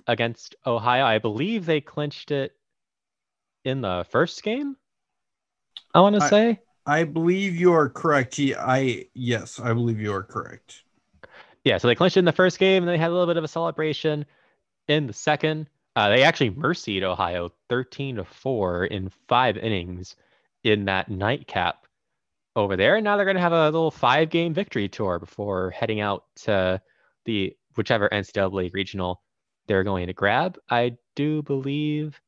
[0.07, 1.05] against Ohio.
[1.05, 2.53] I believe they clinched it
[3.63, 4.75] in the first game.
[5.93, 6.59] I want to say.
[6.85, 8.39] I believe you are correct.
[8.39, 10.83] I yes, I believe you are correct.
[11.63, 13.37] Yeah, so they clinched it in the first game, and they had a little bit
[13.37, 14.25] of a celebration
[14.87, 15.67] in the second.
[15.95, 20.15] Uh, they actually mercied Ohio 13 to four in five innings
[20.63, 21.85] in that nightcap
[22.55, 22.95] over there.
[22.95, 26.25] And now they're going to have a little five game victory tour before heading out
[26.43, 26.81] to
[27.25, 29.21] the whichever NCAA regional
[29.67, 30.57] they're going to grab.
[30.69, 32.19] I do believe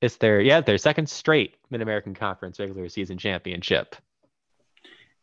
[0.00, 3.96] it's their yeah their second straight Mid American Conference regular season championship.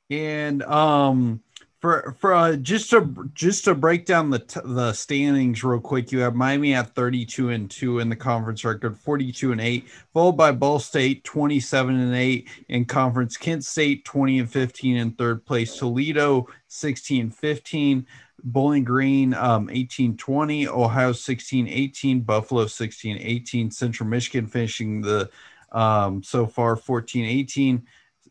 [0.09, 1.41] And um,
[1.79, 6.11] for for uh, just to just to break down the t- the standings real quick,
[6.11, 10.33] you have Miami at 32 and 2 in the conference record, 42 and 8, followed
[10.33, 15.45] by Ball State 27 and 8 in conference, Kent State 20 and 15 in third
[15.45, 18.07] place, Toledo 16 15,
[18.43, 25.29] Bowling Green um 18 20, Ohio 16 18, Buffalo 16 18, Central Michigan finishing the
[25.73, 27.85] um so far 14 18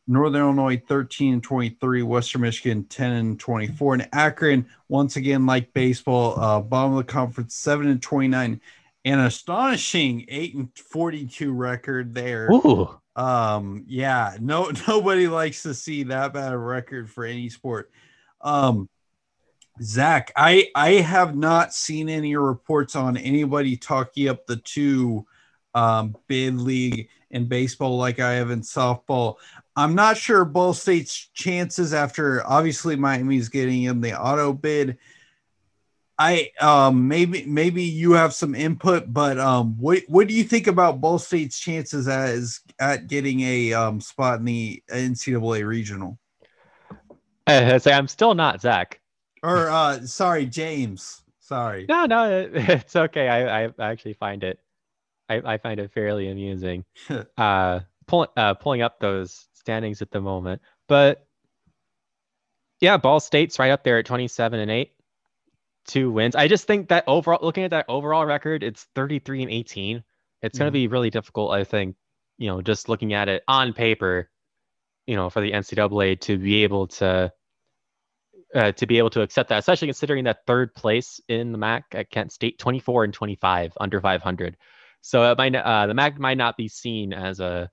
[0.09, 5.73] Northern Illinois 13 and 23, Western Michigan 10 and 24, and Akron once again like
[5.73, 8.61] baseball, uh, bottom of the conference 7 and 29,
[9.05, 12.49] an astonishing 8 and 42 record there.
[12.53, 13.01] Ooh.
[13.17, 17.91] Um, yeah, no nobody likes to see that bad a record for any sport.
[18.43, 18.89] Um,
[19.83, 25.27] Zach, I I have not seen any reports on anybody talking up the two
[25.75, 29.37] um, bid league in baseball like I have in softball.
[29.77, 34.97] I'm not sure Ball State's chances after obviously Miami's getting in the auto bid.
[36.19, 40.67] I um maybe maybe you have some input, but um what what do you think
[40.67, 46.19] about Ball State's chances as at getting a um spot in the NCAA regional?
[47.47, 48.99] I say I'm still not Zach.
[49.43, 51.21] Or uh sorry, James.
[51.41, 51.85] Sorry.
[51.87, 53.29] No, no, it's okay.
[53.29, 54.59] I I actually find it
[55.29, 56.87] I, I find it fairly amusing.
[57.37, 60.63] uh pulling uh pulling up those standings at the moment.
[60.87, 61.27] But
[62.81, 64.93] yeah, Ball State's right up there at 27 and 8.
[65.89, 66.37] Two wins.
[66.37, 70.05] I just think that overall looking at that overall record, it's 33 and 18.
[70.43, 70.63] It's mm-hmm.
[70.63, 71.97] going to be really difficult, I think,
[72.39, 74.31] you know, just looking at it on paper,
[75.07, 77.33] you know, for the NCAA to be able to
[78.55, 81.85] uh, to be able to accept that, especially considering that third place in the MAC
[81.93, 84.57] at Kent State, 24 and 25 under 500.
[85.01, 87.69] So it might uh, the MAC might not be seen as a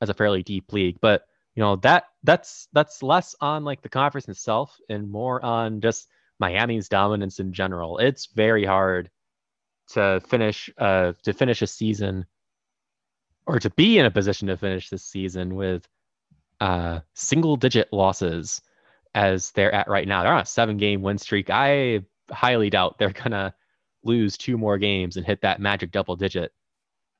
[0.00, 1.22] as a fairly deep league, but
[1.54, 6.08] you know that that's that's less on like the conference itself and more on just
[6.40, 7.98] Miami's dominance in general.
[7.98, 9.10] It's very hard
[9.90, 12.26] to finish uh to finish a season
[13.46, 15.86] or to be in a position to finish this season with
[16.60, 18.60] uh single digit losses
[19.14, 20.22] as they're at right now.
[20.22, 21.50] They're on a seven game win streak.
[21.50, 22.00] I
[22.30, 23.54] highly doubt they're gonna
[24.02, 26.52] lose two more games and hit that magic double digit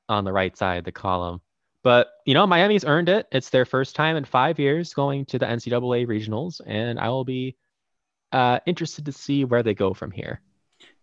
[0.09, 1.41] on the right side of the column.
[1.85, 3.27] But you know, Miami's earned it.
[3.31, 7.23] It's their first time in five years going to the NCAA regionals, and I will
[7.23, 7.57] be
[8.31, 10.41] uh, interested to see where they go from here.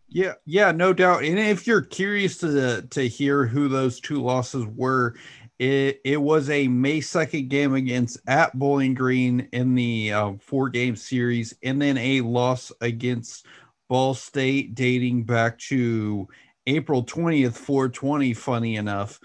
[0.09, 1.23] Yeah, yeah, no doubt.
[1.23, 5.15] And if you're curious to to hear who those two losses were,
[5.61, 10.69] it it was a May second game against at Bowling Green in the uh, four
[10.69, 13.47] game series, and then a loss against
[13.89, 16.27] Ball State dating back to
[16.67, 18.35] April twentieth, four twenty.
[18.35, 19.21] Funny enough,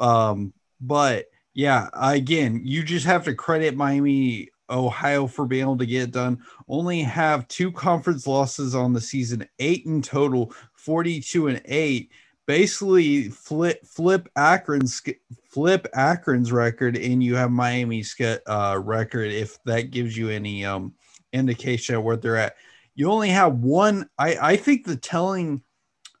[0.00, 5.86] um, but yeah, again, you just have to credit Miami, Ohio for being able to
[5.86, 6.42] get it done.
[6.68, 12.10] Only have two conference losses on the season, eight in total, 42 and eight.
[12.46, 15.02] Basically, flip flip Akron's
[15.50, 18.14] flip Akron's record, and you have Miami's
[18.46, 19.32] uh, record.
[19.32, 20.94] If that gives you any um,
[21.32, 22.54] indication of where they're at,
[22.94, 24.08] you only have one.
[24.16, 25.62] I I think the telling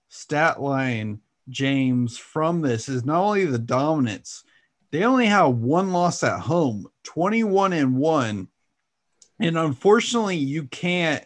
[0.08, 4.42] stat line James from this is not only the dominance,
[4.96, 8.48] they only have one loss at home, 21 and 1.
[9.40, 11.22] And unfortunately, you can't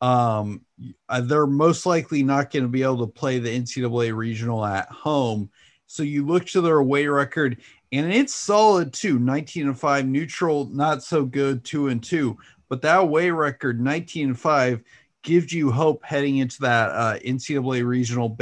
[0.00, 0.64] um
[1.08, 4.88] uh, they're most likely not going to be able to play the NCAA regional at
[4.88, 5.50] home.
[5.88, 7.56] So you look to their away record
[7.90, 12.38] and it's solid too 19 and 5 neutral not so good 2 and 2
[12.68, 14.82] but that away record 19 and 5
[15.24, 18.38] gives you hope heading into that uh, ncaa regional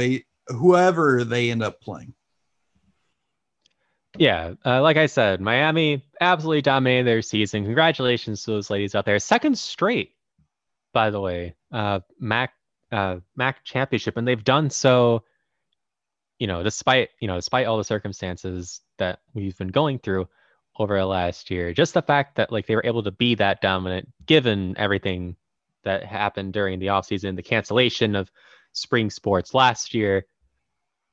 [0.49, 2.13] whoever they end up playing.
[4.17, 7.63] Yeah, uh, like I said, Miami absolutely dominated their season.
[7.63, 9.19] Congratulations to those ladies out there.
[9.19, 10.13] Second straight,
[10.93, 12.53] by the way, uh, MAC
[12.91, 15.23] uh, MAC championship, and they've done so.
[16.39, 20.27] You know, despite you know, despite all the circumstances that we've been going through
[20.79, 23.61] over the last year, just the fact that like they were able to be that
[23.61, 25.35] dominant, given everything
[25.83, 28.31] that happened during the offseason, the cancellation of
[28.73, 30.25] spring sports last year,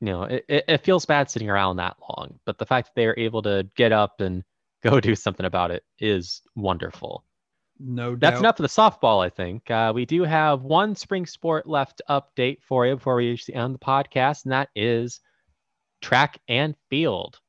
[0.00, 3.06] you know, it, it feels bad sitting around that long, but the fact that they
[3.06, 4.42] are able to get up and
[4.82, 7.24] go do something about it is wonderful.
[7.78, 8.20] No doubt.
[8.20, 9.70] That's enough for the softball, I think.
[9.70, 13.54] Uh, we do have one spring sport left update for you before we reach the
[13.54, 15.20] end of the podcast, and that is
[16.00, 17.40] track and field.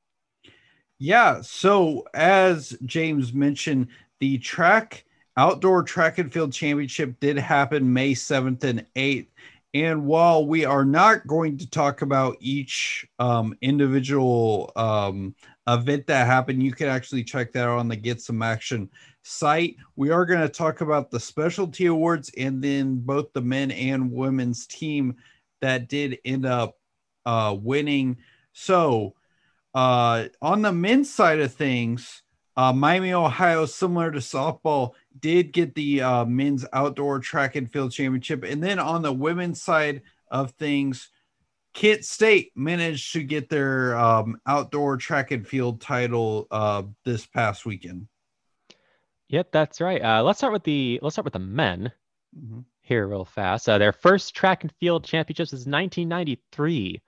[0.98, 1.42] Yeah.
[1.42, 3.88] So, as James mentioned,
[4.20, 5.06] the track
[5.38, 9.28] outdoor track and field championship did happen May 7th and 8th
[9.76, 15.36] And while we are not going to talk about each um, individual um,
[15.68, 18.90] event that happened, you can actually check that out on the Get Some Action
[19.24, 19.76] site.
[19.98, 24.14] We are going to talk about the specialty awards and then both the men and
[24.14, 25.18] women's team
[25.60, 26.78] that did end up
[27.26, 28.16] uh, winning.
[28.54, 29.16] So,
[29.74, 32.24] uh, on the men's side of things,
[32.58, 37.92] uh, Miami, Ohio, similar to softball, did get the uh, men's outdoor track and field
[37.92, 38.44] championship.
[38.44, 40.02] And then on the women's side
[40.32, 41.10] of things,
[41.74, 47.66] Kent State managed to get their um, outdoor track and field title uh, this past
[47.66, 48.08] weekend.
[49.28, 50.02] Yep, that's right.
[50.02, 51.92] Uh, let's start with the let's start with the men
[52.38, 52.62] mm-hmm.
[52.82, 53.68] here real fast.
[53.68, 57.02] Uh, their first track and field championships is 1993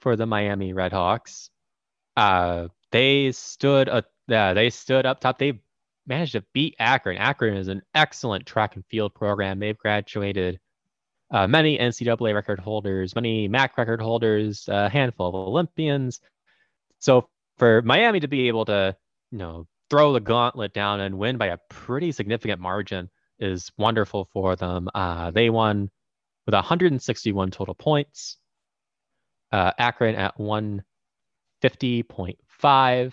[0.00, 1.50] for the Miami Redhawks.
[2.16, 5.38] Uh, they stood a yeah, they stood up top.
[5.38, 5.60] They
[6.06, 7.16] managed to beat Akron.
[7.16, 9.58] Akron is an excellent track and field program.
[9.58, 10.60] They've graduated
[11.30, 16.20] uh, many NCAA record holders, many MAC record holders, a handful of Olympians.
[16.98, 18.96] So for Miami to be able to,
[19.30, 24.28] you know, throw the gauntlet down and win by a pretty significant margin is wonderful
[24.32, 24.88] for them.
[24.94, 25.90] Uh, they won
[26.46, 28.38] with 161 total points.
[29.52, 33.12] Uh, Akron at 150.5.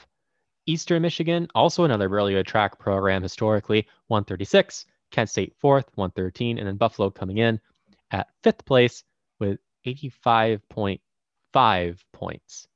[0.66, 4.86] Eastern Michigan, also another really good track program historically, 136.
[5.12, 7.60] Kent State fourth, 113, and then Buffalo coming in
[8.12, 9.04] at fifth place
[9.40, 12.68] with 85.5 points.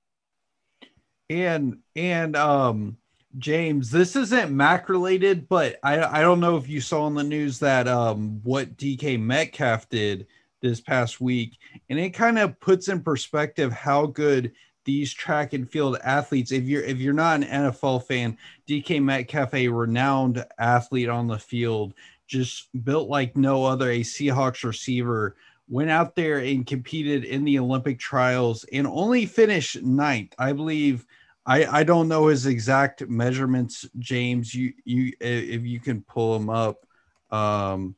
[1.30, 2.98] And and um
[3.38, 7.24] James, this isn't Mac related, but I I don't know if you saw in the
[7.24, 10.28] news that um what DK Metcalf did
[10.62, 11.58] this past week,
[11.90, 14.52] and it kind of puts in perspective how good
[14.86, 16.52] these track and field athletes.
[16.52, 21.38] If you're if you're not an NFL fan, DK Metcalf, a renowned athlete on the
[21.38, 21.94] field,
[22.28, 25.36] just built like no other, a Seahawks receiver,
[25.68, 30.34] went out there and competed in the Olympic trials and only finished ninth.
[30.38, 31.06] I believe.
[31.46, 34.54] I, I don't know his exact measurements, James.
[34.54, 36.86] You you if you can pull him up,
[37.32, 37.96] um,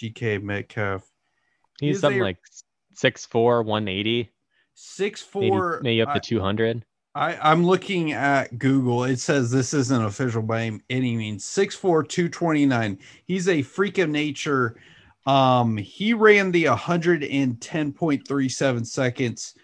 [0.00, 1.02] DK Metcalf.
[1.80, 2.38] He's something a, like
[2.94, 4.30] six four, one eighty
[4.76, 6.84] six four, maybe, maybe up to two hundred.
[7.16, 9.04] I, I'm looking at Google.
[9.04, 11.46] It says this isn't official by any means.
[11.46, 12.98] 6'4, 229.
[13.24, 14.76] He's a freak of nature.
[15.24, 19.54] Um, he ran the 110.37 seconds,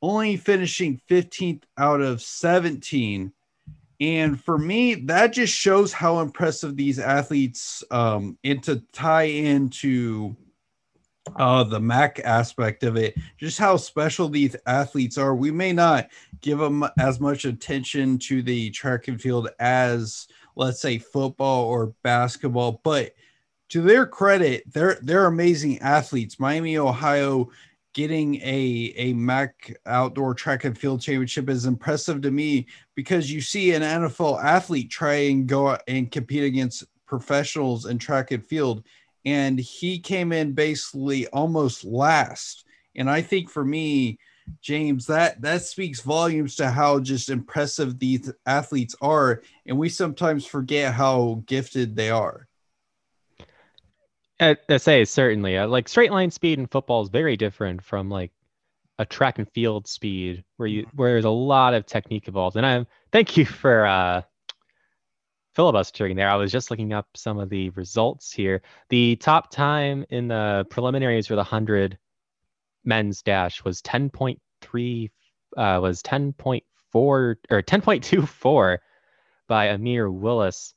[0.00, 3.32] only finishing 15th out of 17.
[4.00, 10.36] And for me, that just shows how impressive these athletes um, and to tie into
[11.36, 15.34] uh, the Mac aspect of it, just how special these athletes are.
[15.34, 16.08] We may not
[16.40, 21.94] give them as much attention to the track and field as, let's say, football or
[22.02, 23.14] basketball, but
[23.70, 26.40] to their credit, they're they're amazing athletes.
[26.40, 27.50] Miami, Ohio,
[27.94, 33.40] getting a a Mac outdoor track and field championship is impressive to me because you
[33.40, 38.84] see an NFL athlete try and go and compete against professionals in track and field
[39.24, 42.64] and he came in basically almost last.
[42.96, 44.18] And I think for me,
[44.60, 50.44] James, that that speaks volumes to how just impressive these athletes are, and we sometimes
[50.44, 52.48] forget how gifted they are.
[54.40, 58.08] I, I say certainly, uh, like straight line speed in football is very different from
[58.08, 58.32] like
[58.98, 62.56] a track and field speed, where you where there's a lot of technique involved.
[62.56, 64.22] And I thank you for uh,
[65.60, 66.30] filibustering there.
[66.30, 68.62] I was just looking up some of the results here.
[68.88, 71.98] The top time in the preliminaries for the 100
[72.86, 75.10] men's dash was 10.3
[75.58, 76.62] uh, was 10.4
[76.94, 78.78] or 10.24
[79.48, 80.72] by Amir Willis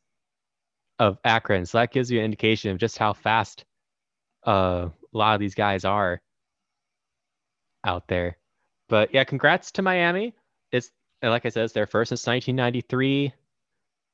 [0.99, 1.65] of Akron.
[1.65, 3.63] So that gives you an indication of just how fast
[4.45, 6.21] uh, a lot of these guys are
[7.85, 8.37] out there.
[8.89, 10.35] But yeah, congrats to Miami.
[10.73, 13.31] It's like I said, it's their first since 1993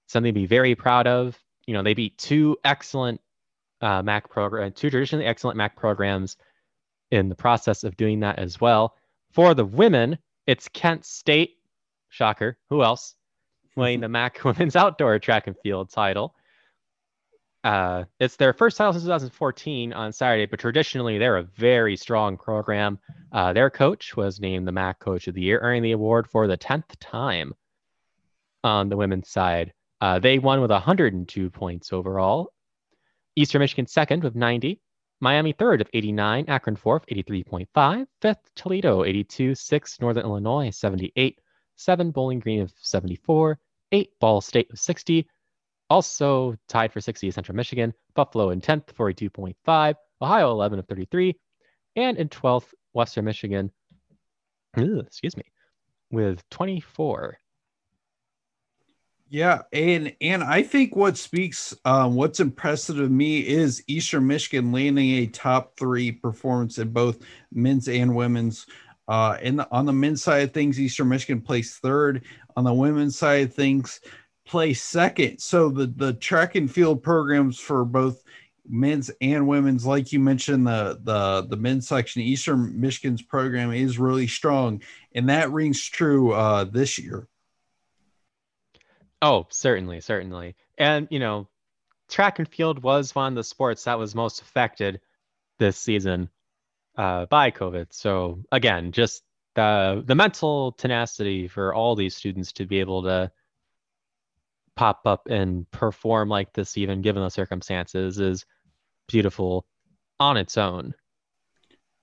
[0.10, 1.40] something to be very proud of.
[1.66, 3.22] You know, they beat two excellent
[3.82, 6.36] uh, Mac program, two traditionally excellent Mac programs
[7.12, 8.96] in the process of doing that as well.
[9.32, 11.58] For the women, it's Kent State,
[12.10, 13.16] shocker, who else,
[13.76, 16.36] winning the Mac Women's Outdoor Track and Field title.
[17.64, 22.38] Uh, it's their first title since 2014 on Saturday, but traditionally they're a very strong
[22.38, 22.98] program.
[23.32, 26.48] Uh, their coach was named the MAC Coach of the Year, earning the award for
[26.48, 27.54] the 10th time
[28.64, 29.74] on the women's side.
[30.02, 32.52] Uh, they won with 102 points overall.
[33.36, 34.80] Eastern Michigan second with 90.
[35.22, 36.46] Miami third of 89.
[36.48, 38.06] Akron fourth, 83.5.
[38.22, 39.56] Fifth, Toledo, 82.
[39.56, 41.40] Sixth, Northern Illinois, 78.
[41.76, 43.60] Seven, Bowling Green of 74.
[43.92, 45.28] Eight, Ball State of 60.
[45.90, 47.94] Also tied for 60 Central Michigan.
[48.16, 49.96] Buffalo in 10th, 42.5.
[50.22, 51.36] Ohio 11 of 33.
[51.96, 53.72] And in 12th, Western Michigan,
[54.78, 55.44] excuse me,
[56.12, 57.38] with 24.
[59.32, 64.72] Yeah, and and I think what speaks, um, what's impressive to me is Eastern Michigan
[64.72, 67.20] landing a top three performance in both
[67.54, 68.66] men's and women's.
[69.08, 72.26] Uh, and on the men's side of things, Eastern Michigan placed third.
[72.58, 74.00] On the women's side of things,
[74.48, 75.40] placed second.
[75.40, 78.24] So the the track and field programs for both
[78.68, 84.00] men's and women's, like you mentioned, the the the men's section, Eastern Michigan's program is
[84.00, 84.82] really strong,
[85.14, 87.28] and that rings true uh, this year.
[89.22, 90.56] Oh, certainly, certainly.
[90.78, 91.50] And, you know,
[92.08, 95.02] track and field was one of the sports that was most affected
[95.60, 96.30] this season
[96.98, 97.88] uh, by COVID.
[97.92, 99.24] So again, just
[99.56, 103.32] the the mental tenacity for all these students to be able to
[104.76, 108.46] pop up and perform like this, even given the circumstances, is
[109.08, 109.66] beautiful
[110.20, 110.94] on its own.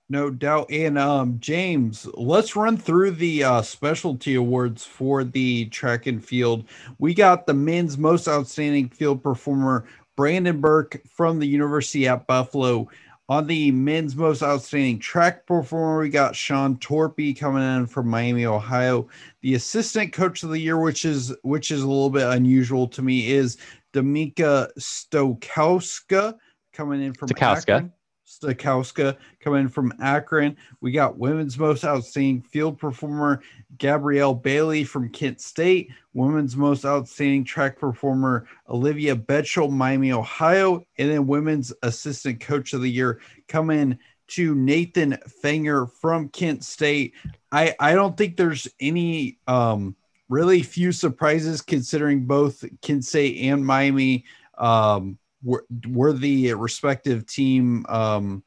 [0.09, 0.71] No doubt.
[0.71, 6.65] And um, James, let's run through the uh, specialty awards for the track and field.
[6.97, 9.85] We got the men's most outstanding field performer,
[10.15, 12.87] Brandon Burke from the University at Buffalo.
[13.29, 18.45] On the men's most outstanding track performer, we got Sean Torpy coming in from Miami,
[18.45, 19.09] Ohio.
[19.41, 23.01] The assistant coach of the year, which is which is a little bit unusual to
[23.01, 23.57] me, is
[23.93, 26.35] Damika Stokowska
[26.71, 27.69] coming in from Stokowska.
[27.69, 27.93] Akron.
[28.27, 30.57] Stakowska coming from Akron.
[30.81, 33.41] We got women's most outstanding field performer,
[33.77, 35.91] Gabrielle Bailey from Kent State.
[36.13, 40.83] Women's most outstanding track performer, Olivia Betchel, Miami, Ohio.
[40.97, 43.97] And then women's assistant coach of the year coming
[44.27, 47.13] to Nathan Fanger from Kent State.
[47.51, 49.95] I, I don't think there's any um,
[50.27, 54.25] really few surprises considering both Kent State and Miami
[54.57, 55.17] um,
[55.47, 58.43] were, were the respective team um,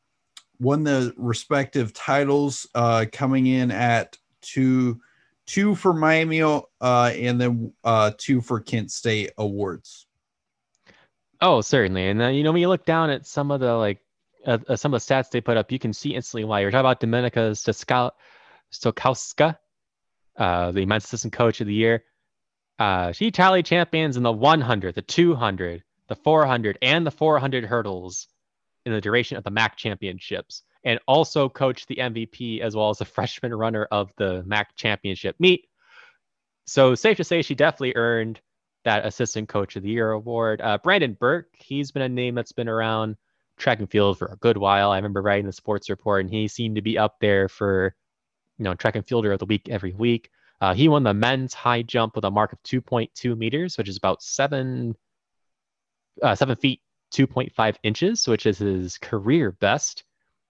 [0.60, 5.00] won the respective titles uh, coming in at two
[5.46, 10.06] two for Miami uh, and then uh, two for Kent State awards.
[11.40, 12.08] Oh, certainly.
[12.08, 14.00] And then you know when you look down at some of the like
[14.46, 16.70] uh, uh some of the stats they put up, you can see instantly why you're
[16.70, 18.12] talking about Dominika
[18.72, 19.56] Stokowska,
[20.36, 22.04] uh, the men's assistant coach of the year.
[22.78, 28.26] Uh, she tallied champions in the 100, the 200, the 400 and the 400 hurdles
[28.84, 32.98] in the duration of the MAC championships, and also coached the MVP as well as
[32.98, 35.68] the freshman runner of the MAC championship meet.
[36.66, 38.40] So safe to say she definitely earned
[38.84, 40.60] that assistant coach of the year award.
[40.60, 43.16] Uh, Brandon Burke, he's been a name that's been around
[43.56, 44.90] track and field for a good while.
[44.90, 47.94] I remember writing the sports report, and he seemed to be up there for
[48.58, 50.28] you know track and fielder of the week every week.
[50.60, 53.96] Uh, he won the men's high jump with a mark of 2.2 meters, which is
[53.96, 54.96] about seven
[56.22, 56.80] uh, seven feet,
[57.12, 60.04] 2.5 inches, which is his career best,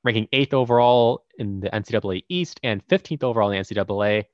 [0.04, 4.24] ranking eighth overall in the NCAA East and 15th overall in the NCAA.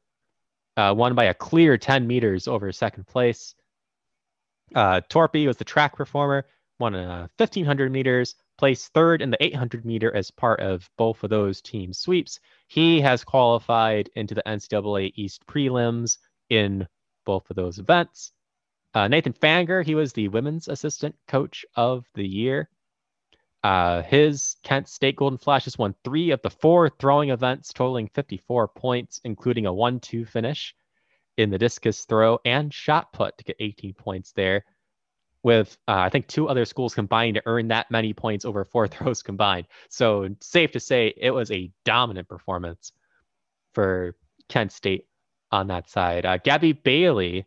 [0.76, 3.54] Uh, won by a clear 10 meters over second place.
[4.74, 6.44] Uh, Torpy was the track performer,
[6.78, 11.30] won a 1500 meters, placed third in the 800 meter as part of both of
[11.30, 12.40] those team sweeps.
[12.68, 16.18] He has qualified into the NCAA East prelims
[16.50, 16.86] in
[17.24, 18.32] both of those events.
[18.96, 22.70] Uh, Nathan Fanger, he was the women's assistant coach of the year.
[23.62, 28.68] Uh, his Kent State Golden Flashes won three of the four throwing events, totaling 54
[28.68, 30.74] points, including a 1 2 finish
[31.36, 34.64] in the discus throw and shot put to get 18 points there.
[35.42, 38.88] With, uh, I think, two other schools combined to earn that many points over four
[38.88, 39.66] throws combined.
[39.90, 42.92] So, safe to say, it was a dominant performance
[43.74, 44.16] for
[44.48, 45.04] Kent State
[45.52, 46.24] on that side.
[46.24, 47.44] Uh, Gabby Bailey,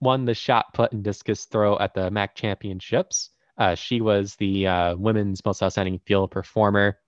[0.00, 3.30] won the shot put and discus throw at the MAC championships.
[3.58, 6.98] Uh, she was the uh, women's most outstanding field performer.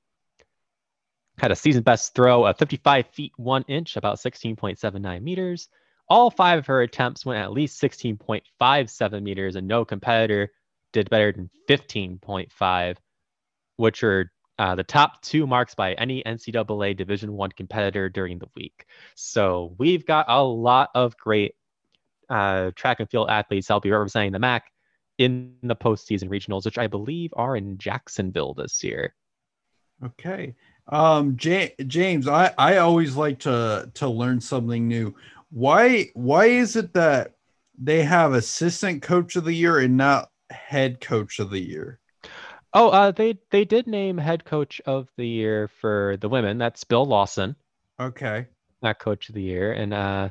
[1.39, 5.69] Had a season best throw of 55 feet 1 inch, about 16.79 meters.
[6.09, 10.53] All five of her attempts went at least 16.57 meters, and no competitor
[10.93, 12.97] did better than 15.5,
[13.77, 18.49] which are uh, the top two marks by any NCAA Division One competitor during the
[18.55, 18.85] week.
[19.15, 21.55] So we've got a lot of great
[22.33, 24.65] uh, track and field athletes I'll be representing the MAC
[25.19, 29.15] in the postseason regionals, which I believe are in Jacksonville this year.
[30.03, 30.55] Okay.
[30.89, 35.15] Um, J- James, I, I always like to to learn something new.
[35.51, 37.35] Why why is it that
[37.79, 42.01] they have assistant coach of the year and not head coach of the year?
[42.75, 46.59] Oh, uh, they they did name head coach of the year for the women.
[46.59, 47.55] That's Bill Lawson.
[48.01, 48.47] Okay.
[48.81, 50.31] That coach of the year, and uh,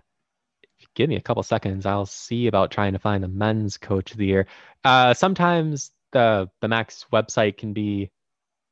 [0.96, 1.86] give me a couple seconds.
[1.86, 4.48] I'll see about trying to find the men's coach of the year.
[4.84, 8.12] Uh, sometimes the the MAC's website can be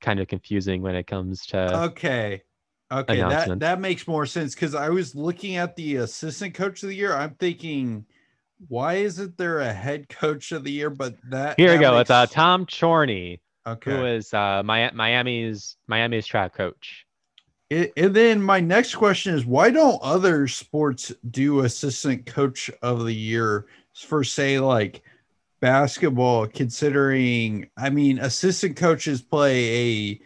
[0.01, 2.41] kind of confusing when it comes to Okay.
[2.91, 6.89] Okay, that that makes more sense because I was looking at the assistant coach of
[6.89, 7.13] the year.
[7.15, 8.05] I'm thinking,
[8.67, 10.89] why isn't there a head coach of the year?
[10.89, 11.91] But that here that we go.
[11.91, 13.91] makes- It's uh, Tom Chorney, okay.
[13.91, 17.05] who is uh, Miami's Miami's track coach.
[17.69, 23.05] It, and then my next question is why don't other sports do assistant coach of
[23.05, 25.03] the year for say like
[25.59, 30.21] basketball considering I mean assistant coaches play a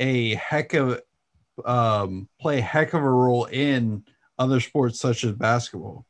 [0.00, 1.00] a heck of
[1.64, 4.04] um play a heck of a role in
[4.38, 6.04] other sports such as basketball.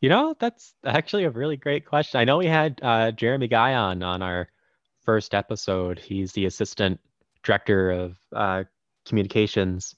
[0.00, 2.20] You know, that's actually a really great question.
[2.20, 4.48] I know we had uh, Jeremy Guy on on our
[5.02, 5.98] first episode.
[5.98, 7.00] He's the assistant
[7.42, 8.64] director of uh,
[9.06, 9.96] communications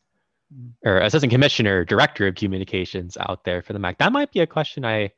[0.84, 3.98] or assistant commissioner, director of communications out there for the MAC.
[3.98, 5.12] That might be a question I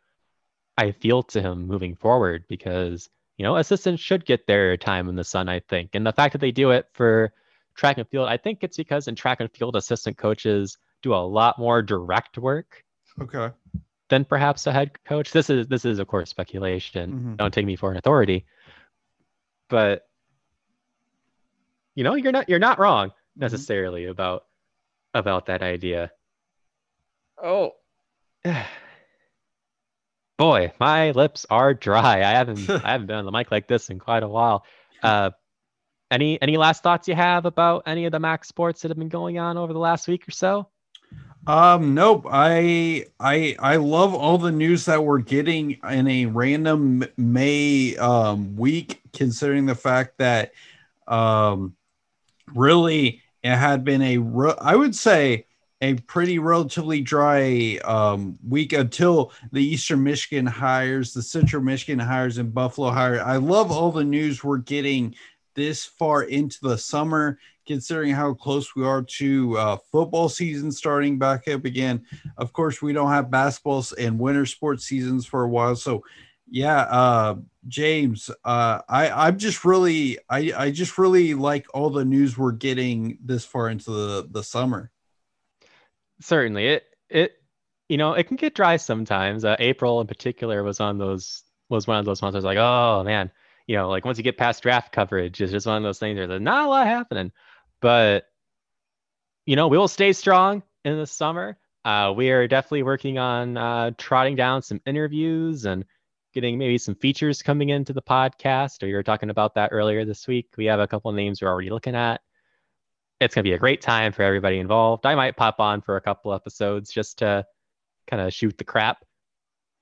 [0.79, 5.17] I feel to him moving forward because you know assistants should get their time in
[5.17, 5.49] the sun.
[5.49, 7.33] I think, and the fact that they do it for
[7.75, 11.17] track and field, I think it's because in track and field, assistant coaches do a
[11.17, 12.85] lot more direct work
[13.21, 13.51] Okay.
[14.09, 15.33] than perhaps a head coach.
[15.33, 17.13] This is this is of course speculation.
[17.13, 17.37] Mhm.
[17.39, 18.47] Don't take me for an authority,
[19.69, 20.09] but
[21.95, 24.47] you know you're not you're not wrong necessarily about
[25.15, 26.13] about that idea.
[27.43, 27.73] Oh,
[30.39, 32.19] boy, my lips are dry.
[32.19, 34.65] I haven't I haven't been on the mic like this in quite a while.
[35.03, 35.31] Uh,
[36.11, 39.09] any any last thoughts you have about any of the MAC's sports that have been
[39.09, 40.69] going on over the last week or so?
[41.47, 42.27] Um, nope.
[42.31, 48.57] I I I love all the news that we're getting in a random May um
[48.57, 50.53] week, considering the fact that
[51.09, 51.75] um
[52.55, 54.19] really it had been a
[54.61, 55.47] I would say
[55.81, 62.39] a pretty relatively dry um week until the Eastern Michigan hires, the Central Michigan hires,
[62.39, 63.21] and Buffalo hire.
[63.21, 65.15] I love all the news we're getting
[65.55, 71.19] this far into the summer considering how close we are to uh, football season starting
[71.19, 72.05] back up again.
[72.37, 76.03] Of course, we don't have basketballs and winter sports seasons for a while, so
[76.53, 82.05] yeah, uh, James, uh, I I'm just really I I just really like all the
[82.05, 84.91] news we're getting this far into the the summer.
[86.21, 87.33] Certainly, it it
[87.89, 89.47] you know it can get dry sometimes.
[89.47, 92.35] Uh, April in particular was on those was one of those months.
[92.35, 93.31] I was like, oh man,
[93.67, 96.19] you know, like once you get past draft coverage, it's just one of those things.
[96.19, 97.33] Where there's not a lot happening,
[97.81, 98.27] but
[99.47, 101.57] you know, we will stay strong in the summer.
[101.83, 105.87] Uh, we are definitely working on uh, trotting down some interviews and
[106.33, 108.83] getting maybe some features coming into the podcast.
[108.83, 110.49] Or you were talking about that earlier this week.
[110.57, 112.21] We have a couple of names we're already looking at.
[113.21, 115.07] It's gonna be a great time for everybody involved.
[115.07, 117.47] I might pop on for a couple episodes just to
[118.09, 119.05] kind of shoot the crap,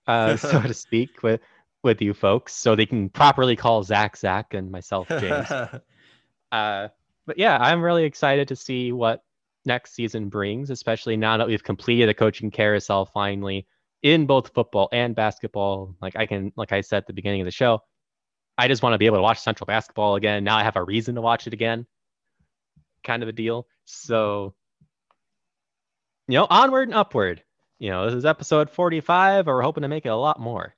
[0.06, 1.40] uh, so to speak, with
[1.82, 5.50] with you folks, so they can properly call Zach Zach and myself James.
[6.52, 6.88] uh,
[7.26, 9.22] but yeah, I'm really excited to see what
[9.64, 13.66] next season brings, especially now that we've completed the coaching carousel finally
[14.02, 15.94] in both football and basketball.
[16.00, 17.82] Like I can, like I said at the beginning of the show,
[18.56, 20.44] I just want to be able to watch Central basketball again.
[20.44, 21.86] Now I have a reason to watch it again,
[23.04, 23.66] kind of a deal.
[23.84, 24.54] So,
[26.28, 27.42] you know, onward and upward.
[27.78, 30.74] You know, this is episode 45, and we're hoping to make it a lot more.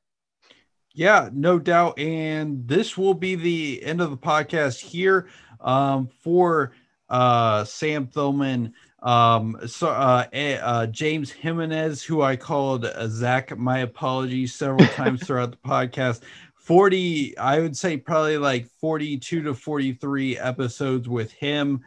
[0.95, 1.99] Yeah, no doubt.
[1.99, 5.29] And this will be the end of the podcast here
[5.61, 6.73] um, for
[7.09, 8.75] uh, Sam Thilman.
[9.03, 14.87] Um, so uh, eh, uh, James Jimenez, who I called uh, Zach, my apologies several
[14.89, 16.21] times throughout the podcast.
[16.55, 21.81] 40, I would say probably like 42 to 43 episodes with him.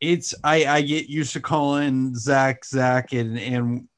[0.00, 3.88] It's I, I get used to calling Zach Zach and and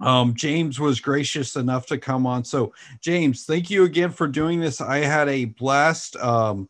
[0.00, 2.44] um, James was gracious enough to come on.
[2.44, 4.80] So, James, thank you again for doing this.
[4.80, 6.14] I had a blast.
[6.16, 6.68] Um,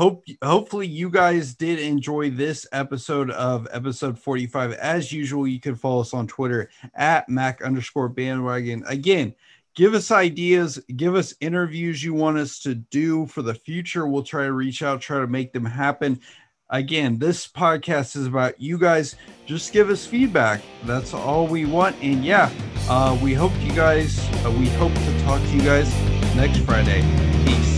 [0.00, 4.72] hope hopefully you guys did enjoy this episode of episode 45.
[4.72, 8.82] As usual, you can follow us on Twitter at Mac underscore bandwagon.
[8.86, 9.34] Again,
[9.74, 14.06] give us ideas, give us interviews you want us to do for the future.
[14.06, 16.18] We'll try to reach out, try to make them happen.
[16.70, 19.16] Again, this podcast is about you guys.
[19.44, 20.62] Just give us feedback.
[20.84, 21.94] That's all we want.
[22.00, 22.50] And yeah,
[22.88, 25.94] uh, we hope you guys, uh, we hope to talk to you guys
[26.34, 27.02] next Friday.
[27.44, 27.69] Peace.